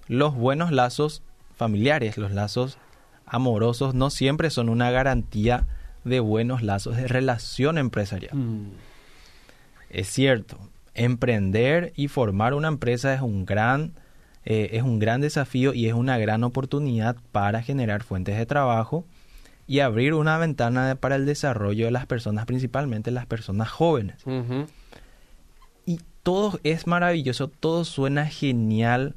los 0.07 0.35
buenos 0.35 0.71
lazos 0.71 1.23
familiares, 1.55 2.17
los 2.17 2.31
lazos 2.31 2.77
amorosos, 3.25 3.93
no 3.93 4.09
siempre 4.09 4.49
son 4.49 4.69
una 4.69 4.91
garantía 4.91 5.65
de 6.03 6.19
buenos 6.19 6.63
lazos 6.63 6.97
de 6.97 7.07
relación 7.07 7.77
empresarial. 7.77 8.35
Mm. 8.35 8.71
Es 9.89 10.07
cierto, 10.07 10.57
emprender 10.97 11.93
y 11.95 12.09
formar 12.09 12.53
una 12.53 12.67
empresa 12.67 13.13
es 13.13 13.21
un 13.21 13.45
gran 13.45 13.93
eh, 14.49 14.77
es 14.77 14.83
un 14.83 14.97
gran 14.97 15.19
desafío 15.19 15.73
y 15.73 15.87
es 15.87 15.93
una 15.93 16.17
gran 16.17 16.43
oportunidad 16.45 17.17
para 17.33 17.61
generar 17.61 18.03
fuentes 18.03 18.37
de 18.37 18.45
trabajo 18.45 19.05
y 19.67 19.81
abrir 19.81 20.13
una 20.13 20.37
ventana 20.37 20.95
para 20.95 21.17
el 21.17 21.25
desarrollo 21.25 21.83
de 21.83 21.91
las 21.91 22.05
personas, 22.05 22.45
principalmente 22.45 23.11
las 23.11 23.25
personas 23.25 23.69
jóvenes. 23.69 24.23
Y 25.85 25.99
todo 26.23 26.61
es 26.63 26.87
maravilloso, 26.87 27.49
todo 27.49 27.83
suena 27.83 28.25
genial 28.25 29.15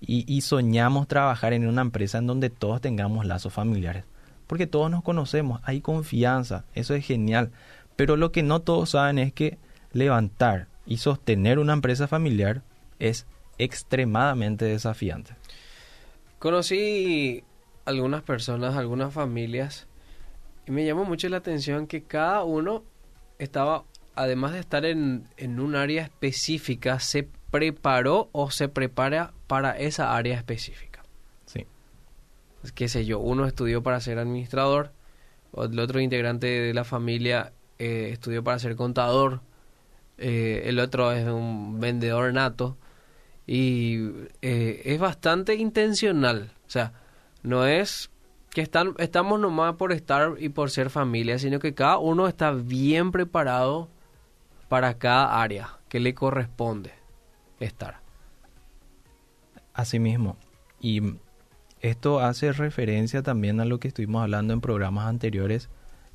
y, 0.00 0.40
soñamos 0.40 1.06
trabajar 1.06 1.52
en 1.52 1.68
una 1.68 1.82
empresa 1.82 2.18
en 2.18 2.26
donde 2.26 2.50
todos 2.50 2.80
tengamos 2.80 3.26
lazos 3.26 3.52
familiares. 3.52 4.02
Porque 4.48 4.66
todos 4.66 4.90
nos 4.90 5.04
conocemos, 5.04 5.60
hay 5.62 5.80
confianza, 5.80 6.64
eso 6.74 6.94
es 6.94 7.06
genial. 7.06 7.52
Pero 7.94 8.16
lo 8.16 8.32
que 8.32 8.42
no 8.42 8.60
todos 8.60 8.90
saben 8.90 9.18
es 9.18 9.32
que 9.32 9.58
levantar 9.92 10.66
y 10.88 10.96
sostener 10.96 11.58
una 11.58 11.74
empresa 11.74 12.08
familiar 12.08 12.62
es 12.98 13.26
extremadamente 13.58 14.64
desafiante. 14.64 15.34
Conocí 16.38 17.44
algunas 17.84 18.22
personas, 18.22 18.74
algunas 18.74 19.12
familias, 19.12 19.86
y 20.66 20.70
me 20.70 20.86
llamó 20.86 21.04
mucho 21.04 21.28
la 21.28 21.36
atención 21.36 21.86
que 21.86 22.02
cada 22.02 22.42
uno 22.42 22.84
estaba, 23.38 23.84
además 24.14 24.52
de 24.54 24.60
estar 24.60 24.86
en, 24.86 25.28
en 25.36 25.60
un 25.60 25.76
área 25.76 26.02
específica, 26.02 27.00
se 27.00 27.28
preparó 27.50 28.30
o 28.32 28.50
se 28.50 28.68
prepara 28.68 29.34
para 29.46 29.76
esa 29.78 30.16
área 30.16 30.36
específica. 30.36 31.02
Sí. 31.44 31.66
Qué 32.74 32.88
sé 32.88 33.04
yo, 33.04 33.18
uno 33.18 33.46
estudió 33.46 33.82
para 33.82 34.00
ser 34.00 34.18
administrador, 34.18 34.92
el 35.54 35.78
otro 35.78 36.00
integrante 36.00 36.46
de 36.46 36.72
la 36.72 36.84
familia 36.84 37.52
eh, 37.78 38.10
estudió 38.12 38.42
para 38.42 38.58
ser 38.58 38.74
contador, 38.76 39.40
eh, 40.18 40.62
el 40.66 40.78
otro 40.80 41.12
es 41.12 41.26
un 41.26 41.80
vendedor 41.80 42.32
nato 42.32 42.76
y 43.46 44.10
eh, 44.42 44.82
es 44.84 44.98
bastante 44.98 45.54
intencional. 45.54 46.52
O 46.66 46.70
sea, 46.70 46.92
no 47.42 47.66
es 47.66 48.10
que 48.50 48.60
están, 48.60 48.94
estamos 48.98 49.40
nomás 49.40 49.76
por 49.76 49.92
estar 49.92 50.34
y 50.38 50.48
por 50.48 50.70
ser 50.70 50.90
familia, 50.90 51.38
sino 51.38 51.58
que 51.58 51.74
cada 51.74 51.98
uno 51.98 52.28
está 52.28 52.50
bien 52.52 53.12
preparado 53.12 53.88
para 54.68 54.98
cada 54.98 55.40
área 55.40 55.78
que 55.88 56.00
le 56.00 56.14
corresponde 56.14 56.92
estar. 57.60 58.00
Asimismo, 59.72 60.36
y 60.80 61.00
esto 61.80 62.20
hace 62.20 62.52
referencia 62.52 63.22
también 63.22 63.60
a 63.60 63.64
lo 63.64 63.78
que 63.78 63.88
estuvimos 63.88 64.22
hablando 64.22 64.52
en 64.52 64.60
programas 64.60 65.06
anteriores 65.06 65.68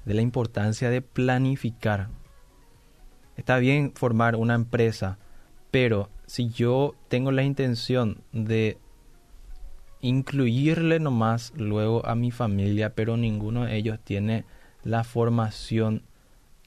de 0.06 0.14
la 0.14 0.22
importancia 0.22 0.90
de 0.90 1.02
planificar. 1.02 2.10
Está 3.38 3.58
bien 3.58 3.94
formar 3.96 4.36
una 4.36 4.56
empresa, 4.56 5.18
pero 5.72 6.10
si 6.26 6.50
yo 6.50 6.96
tengo 7.08 7.32
la 7.32 7.44
intención 7.44 8.22
de 8.32 8.78
incluirle 10.02 11.00
nomás 11.00 11.54
luego 11.56 12.06
a 12.06 12.16
mi 12.16 12.32
familia, 12.32 12.94
pero 12.94 13.18
ninguno 13.18 13.66
de 13.66 13.78
ellos 13.78 14.00
tiene 14.04 14.46
la 14.84 15.04
formación 15.04 16.04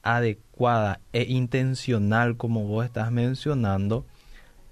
adecuada 0.03 1.01
e 1.13 1.25
intencional 1.25 2.37
como 2.37 2.67
vos 2.67 2.85
estás 2.85 3.13
mencionando, 3.13 4.07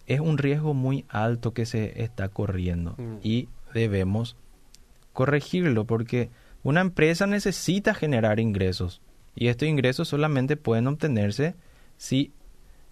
es 0.07 0.21
un 0.21 0.39
riesgo 0.39 0.75
muy 0.75 1.05
alto 1.09 1.53
que 1.53 1.67
se 1.67 2.03
está 2.03 2.29
corriendo 2.29 2.95
mm. 2.97 3.17
y 3.23 3.49
debemos 3.73 4.37
corregirlo 5.13 5.85
porque 5.85 6.31
una 6.63 6.81
empresa 6.81 7.27
necesita 7.27 7.95
generar 7.95 8.41
ingresos 8.41 9.01
y 9.35 9.49
estos 9.49 9.69
ingresos 9.69 10.09
solamente 10.09 10.57
pueden 10.57 10.87
obtenerse 10.87 11.55
si 11.97 12.33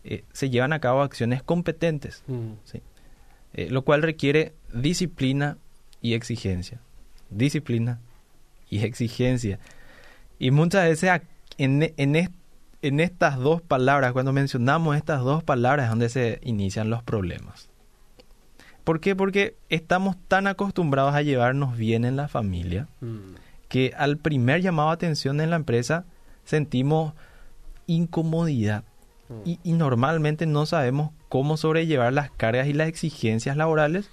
eh, 0.05 0.25
se 0.33 0.51
llevan 0.51 0.73
a 0.73 0.81
cabo 0.81 1.03
acciones 1.03 1.43
competentes. 1.43 2.23
Mm. 2.27 2.53
¿sí? 2.65 2.83
Eh, 3.55 3.69
lo 3.71 3.83
cual 3.83 4.03
requiere 4.03 4.55
disciplina 4.73 5.59
y 6.01 6.15
exigencia. 6.15 6.81
Disciplina 7.31 8.01
y 8.69 8.81
exigencia. 8.85 9.59
Y 10.39 10.51
muchas 10.51 10.85
veces 10.89 11.23
en, 11.59 11.93
en, 11.97 13.01
estas 13.01 13.39
dos 13.39 13.63
palabras, 13.63 14.13
cuando 14.13 14.33
mencionamos 14.33 14.97
estas 14.97 15.21
dos 15.21 15.45
palabras, 15.45 15.85
es 15.85 15.91
donde 15.91 16.09
se 16.09 16.41
inician 16.43 16.91
los 16.91 17.03
problemas. 17.03 17.69
¿Por 18.83 18.99
qué? 19.01 19.15
Porque 19.15 19.57
estamos 19.69 20.17
tan 20.27 20.49
acostumbrados 20.49 21.15
a 21.15 21.23
llevarnos 21.23 21.77
bien 21.77 22.05
en 22.05 22.17
la 22.17 22.27
familia 22.27 22.89
mm. 23.01 23.35
que 23.69 23.93
al 23.97 24.17
primer 24.17 24.63
llamado 24.63 24.89
a 24.89 24.95
atención 24.95 25.41
en 25.41 25.51
la 25.51 25.57
empresa 25.57 26.07
sentimos 26.45 27.15
incomodidad 27.87 28.85
y, 29.45 29.73
normalmente 29.73 30.47
no 30.47 30.67
sabemos 30.67 31.11
cómo 31.29 31.57
sobrellevar 31.57 32.13
las 32.13 32.31
cargas 32.31 32.67
y 32.67 32.73
las 32.73 32.89
exigencias 32.89 33.57
laborales. 33.57 34.11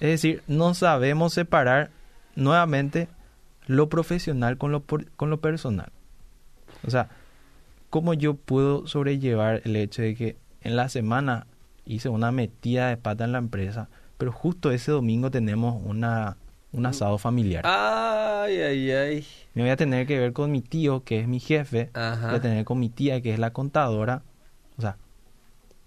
Es 0.00 0.08
decir, 0.08 0.42
no 0.46 0.74
sabemos 0.74 1.32
separar 1.32 1.90
nuevamente 2.36 3.08
lo 3.66 3.88
profesional 3.88 4.58
con 4.58 4.72
lo, 4.72 4.84
con 4.84 5.30
lo 5.30 5.40
personal. 5.40 5.90
O 6.86 6.90
sea, 6.90 7.08
¿cómo 7.90 8.14
yo 8.14 8.34
puedo 8.34 8.86
sobrellevar 8.86 9.62
el 9.64 9.76
hecho 9.76 10.02
de 10.02 10.14
que 10.14 10.36
en 10.62 10.76
la 10.76 10.88
semana 10.88 11.46
hice 11.84 12.08
una 12.08 12.30
metida 12.32 12.88
de 12.88 12.96
pata 12.96 13.24
en 13.24 13.32
la 13.32 13.38
empresa, 13.38 13.88
pero 14.16 14.32
justo 14.32 14.70
ese 14.70 14.92
domingo 14.92 15.30
tenemos 15.30 15.80
una, 15.84 16.36
un 16.72 16.86
asado 16.86 17.18
familiar? 17.18 17.64
Ay, 17.66 18.60
ay, 18.60 18.90
ay. 18.90 19.26
Me 19.54 19.62
voy 19.62 19.70
a 19.70 19.76
tener 19.76 20.06
que 20.06 20.18
ver 20.18 20.32
con 20.32 20.50
mi 20.50 20.62
tío, 20.62 21.02
que 21.04 21.20
es 21.20 21.28
mi 21.28 21.40
jefe, 21.40 21.90
voy 21.94 22.34
a 22.34 22.40
tener 22.40 22.64
con 22.64 22.78
mi 22.78 22.88
tía, 22.88 23.20
que 23.20 23.32
es 23.32 23.38
la 23.38 23.52
contadora, 23.52 24.22
o 24.78 24.82
sea, 24.82 24.96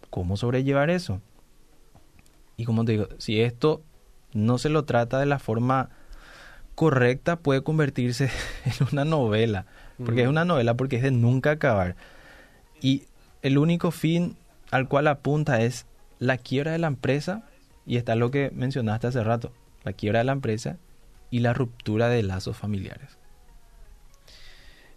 ¿cómo 0.10 0.38
sobrellevar 0.38 0.90
eso? 0.90 1.22
Y 2.58 2.66
como 2.66 2.86
te 2.86 2.92
digo, 2.92 3.08
si 3.18 3.42
esto 3.42 3.82
no 4.34 4.58
se 4.58 4.70
lo 4.70 4.84
trata 4.84 5.20
de 5.20 5.26
la 5.26 5.40
forma 5.40 5.90
correcta, 6.76 7.38
puede 7.38 7.64
convertirse 7.64 8.30
en 8.66 8.88
una 8.92 9.06
novela. 9.06 9.66
Porque 10.04 10.24
es 10.24 10.28
una 10.28 10.46
novela, 10.46 10.76
porque 10.76 10.96
es 10.96 11.04
de 11.04 11.12
nunca 11.12 11.52
acabar. 11.52 11.96
Y 12.82 13.04
el 13.44 13.58
único 13.58 13.92
fin 13.92 14.36
al 14.72 14.88
cual 14.88 15.08
apunta 15.08 15.62
es 15.62 15.86
la 16.18 16.38
quiebra 16.38 16.72
de 16.72 16.80
la 16.80 16.88
empresa, 16.88 17.44
y 17.86 17.98
está 17.98 18.16
lo 18.16 18.32
que 18.32 18.52
mencionaste 18.54 19.08
hace 19.08 19.24
rato, 19.24 19.52
la 19.84 19.94
quiebra 19.94 20.20
de 20.20 20.26
la 20.26 20.32
empresa 20.32 20.78
y 21.30 21.40
la 21.40 21.54
ruptura 21.54 22.10
de 22.10 22.24
lazos 22.24 22.58
familiares. 22.58 23.18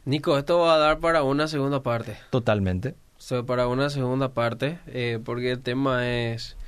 Nico, 0.05 0.37
esto 0.39 0.59
va 0.59 0.75
a 0.75 0.79
dar 0.79 1.01
para 1.01 1.23
una 1.23 1.49
segunda 1.49 1.83
parte. 1.83 2.17
Totalmente. 2.31 2.95
So, 3.25 3.47
para 3.47 3.69
una 3.69 3.89
segunda 3.89 4.35
parte, 4.35 4.79
eh, 4.87 5.19
porque 5.25 5.51
el 5.53 5.61
tema 5.61 6.07
es 6.07 6.59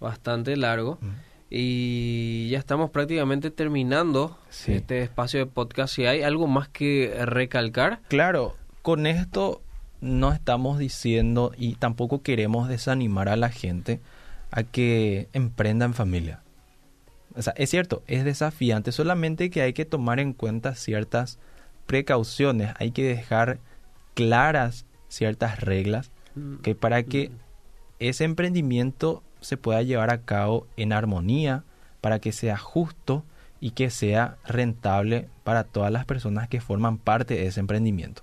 bastante 0.00 0.56
largo. 0.56 0.98
Mm. 1.00 1.08
Y 1.50 2.48
ya 2.50 2.58
estamos 2.58 2.90
prácticamente 2.90 3.52
terminando 3.52 4.36
Sí. 4.48 4.72
este 4.72 5.02
espacio 5.02 5.38
de 5.38 5.46
podcast. 5.46 5.94
Si 5.94 6.06
hay 6.06 6.22
algo 6.22 6.48
más 6.48 6.68
que 6.68 7.14
recalcar, 7.26 8.00
Claro, 8.08 8.56
con 8.82 9.06
esto 9.06 9.62
no 10.00 10.32
estamos 10.32 10.80
diciendo 10.80 11.52
y 11.56 11.74
tampoco 11.76 12.22
queremos 12.22 12.68
desanimar 12.68 13.28
a 13.28 13.36
la 13.36 13.50
gente 13.50 14.00
a 14.50 14.64
que 14.64 15.28
emprenda 15.32 15.86
en 15.86 15.94
familia. 15.94 16.40
O 17.36 17.42
sea, 17.42 17.52
es 17.56 17.70
cierto, 17.70 18.02
es 18.08 18.24
desafiante, 18.24 18.90
solamente 18.90 19.48
que 19.48 19.62
hay 19.62 19.74
que 19.74 19.84
tomar 19.84 20.18
en 20.18 20.32
cuenta 20.32 20.74
ciertas 20.74 21.38
precauciones, 21.86 22.74
hay 22.80 22.90
que 22.90 23.04
dejar 23.04 23.60
claras 24.14 24.86
ciertas 25.10 25.60
reglas 25.60 26.10
que 26.62 26.74
para 26.74 27.02
que 27.02 27.30
ese 27.98 28.24
emprendimiento 28.24 29.22
se 29.40 29.56
pueda 29.56 29.82
llevar 29.82 30.10
a 30.10 30.22
cabo 30.22 30.66
en 30.76 30.92
armonía, 30.92 31.64
para 32.00 32.18
que 32.18 32.32
sea 32.32 32.56
justo 32.56 33.24
y 33.60 33.72
que 33.72 33.90
sea 33.90 34.38
rentable 34.46 35.28
para 35.44 35.64
todas 35.64 35.92
las 35.92 36.06
personas 36.06 36.48
que 36.48 36.60
forman 36.60 36.96
parte 36.96 37.34
de 37.34 37.46
ese 37.46 37.60
emprendimiento. 37.60 38.22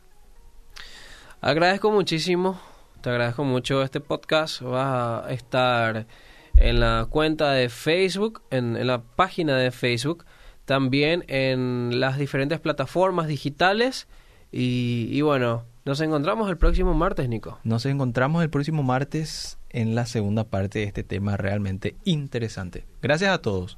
agradezco 1.41 1.91
muchísimo. 1.91 2.60
Te 3.02 3.12
agradezco 3.12 3.43
mucho 3.43 3.84
este 3.84 4.00
podcast. 4.00 4.63
Va 4.63 5.28
a 5.28 5.32
estar 5.32 6.08
en 6.56 6.80
la 6.80 7.06
cuenta 7.10 7.52
de 7.52 7.69
Facebook, 7.69 8.41
en, 8.50 8.76
en 8.76 8.88
la 8.88 9.04
página 9.04 9.56
de 9.58 9.69
Facebook, 9.69 10.26
también 10.65 11.23
en 11.28 12.00
las 12.00 12.17
diferentes 12.17 12.60
plataformas 12.60 13.28
digitales. 13.28 14.08
Y, 14.52 15.10
y 15.12 15.21
bueno, 15.21 15.65
nos 15.88 16.02
encontramos 16.02 16.50
el 16.50 16.58
próximo 16.58 16.93
martes, 16.93 17.30
Nico. 17.30 17.60
Nos 17.63 17.86
encontramos 17.86 18.43
el 18.43 18.50
próximo 18.50 18.84
martes 18.84 19.58
en 19.69 19.95
la 19.95 20.06
segunda 20.06 20.43
parte 20.43 20.80
de 20.80 20.86
este 20.86 21.04
tema 21.04 21.38
realmente 21.38 21.95
interesante. 22.04 22.86
Gracias 23.02 23.32
a 23.32 23.41
todos. 23.41 23.78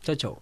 Chao, 0.00 0.14
chao. 0.14 0.38